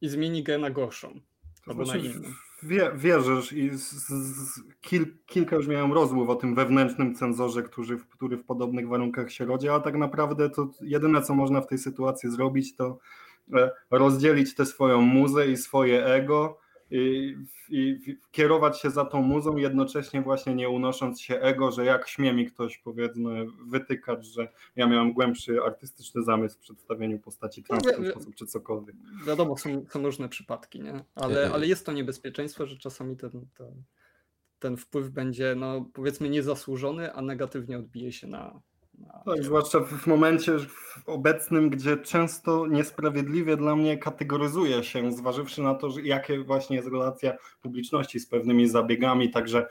[0.00, 1.20] i zmieni grę na gorszą
[1.66, 2.28] albo znaczy, na inną.
[2.62, 7.98] Wie, wierzysz i z, z, kil, kilka już miałem rozmów o tym wewnętrznym cenzorze, który,
[8.10, 11.78] który w podobnych warunkach się rodzi, a tak naprawdę to jedyne, co można w tej
[11.78, 12.98] sytuacji zrobić, to
[13.52, 16.58] e, rozdzielić tę swoją muzę i swoje ego
[16.90, 17.36] i,
[17.68, 22.32] i, kierować się za tą muzą, jednocześnie właśnie nie unosząc się ego, że jak śmie
[22.32, 27.96] mi ktoś powiedzmy wytykać, że ja miałem głębszy artystyczny zamysł w przedstawieniu postaci trans w
[27.96, 28.96] ten sposób, czy cokolwiek.
[29.26, 31.04] Wiadomo, są, są różne przypadki, nie?
[31.14, 33.82] Ale, ale jest to niebezpieczeństwo, że czasami ten, ten,
[34.58, 38.60] ten wpływ będzie, no powiedzmy, niezasłużony, a negatywnie odbije się na,
[39.24, 40.52] tak, zwłaszcza w momencie
[41.06, 47.32] obecnym, gdzie często niesprawiedliwie dla mnie kategoryzuje się, zważywszy na to, jakie właśnie jest relacja
[47.62, 49.68] publiczności z pewnymi zabiegami, także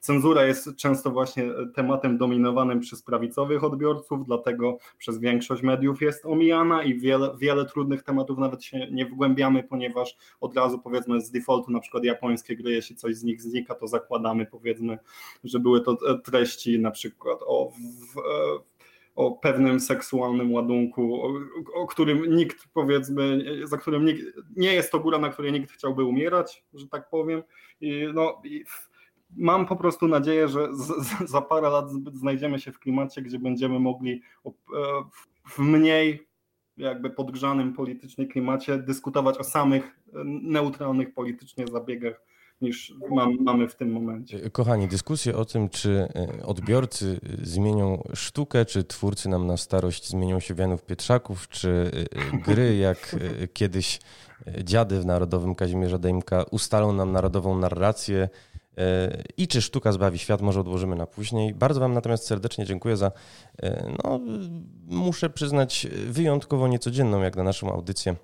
[0.00, 6.82] cenzura jest często właśnie tematem dominowanym przez prawicowych odbiorców, dlatego przez większość mediów jest omijana
[6.82, 11.70] i wiele, wiele trudnych tematów nawet się nie wgłębiamy, ponieważ od razu powiedzmy z defaultu
[11.70, 14.98] na przykład japońskie gry, jeśli coś z nich znika, to zakładamy powiedzmy,
[15.44, 17.70] że były to treści na przykład o
[18.14, 18.22] w,
[19.14, 21.32] o pewnym seksualnym ładunku, o,
[21.74, 24.22] o, którym nikt powiedzmy, za którym nikt,
[24.56, 27.42] nie jest to góra, na której nikt chciałby umierać, że tak powiem.
[27.80, 28.64] I no, i
[29.36, 33.38] mam po prostu nadzieję, że z, z, za parę lat znajdziemy się w klimacie, gdzie
[33.38, 34.50] będziemy mogli e,
[35.48, 36.26] w mniej
[36.76, 40.00] jakby podgrzanym politycznie klimacie dyskutować o samych
[40.42, 42.31] neutralnych politycznie zabiegach
[42.62, 44.50] niż mam, mamy w tym momencie.
[44.50, 50.40] Kochani, dyskusje o tym, czy e, odbiorcy zmienią sztukę, czy twórcy nam na starość zmienią
[50.40, 51.90] się wianów Pietrzaków, czy
[52.46, 53.16] gry jak
[53.52, 54.00] kiedyś
[54.64, 58.28] dziady w Narodowym Kazimierza Dejmka ustalą nam narodową narrację,
[58.78, 61.54] E, I czy sztuka zbawi świat, może odłożymy na później.
[61.54, 63.12] Bardzo Wam natomiast serdecznie dziękuję za,
[63.62, 64.20] e, no,
[64.86, 68.14] muszę przyznać, wyjątkowo niecodzienną, jak na naszą audycję,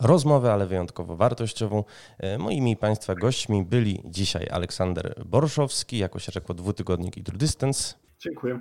[0.00, 1.84] rozmowę, ale wyjątkowo wartościową.
[2.18, 7.94] E, moimi Państwa gośćmi byli dzisiaj Aleksander Borszowski, jako się rzekło dwutygodnik i True Distance.
[8.18, 8.60] Dziękuję.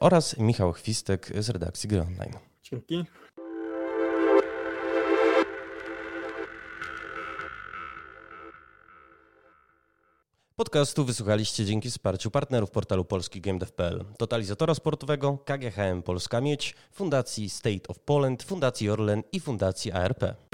[0.00, 2.32] Oraz Michał Chwistek z redakcji Gry Online.
[2.62, 3.04] Dzięki.
[10.62, 17.98] Podcastu wysłuchaliście dzięki wsparciu partnerów portalu polskigame.pl, Totalizatora Sportowego, KGHM Polska Miedź, Fundacji State of
[17.98, 20.51] Poland, Fundacji Orlen i Fundacji ARP.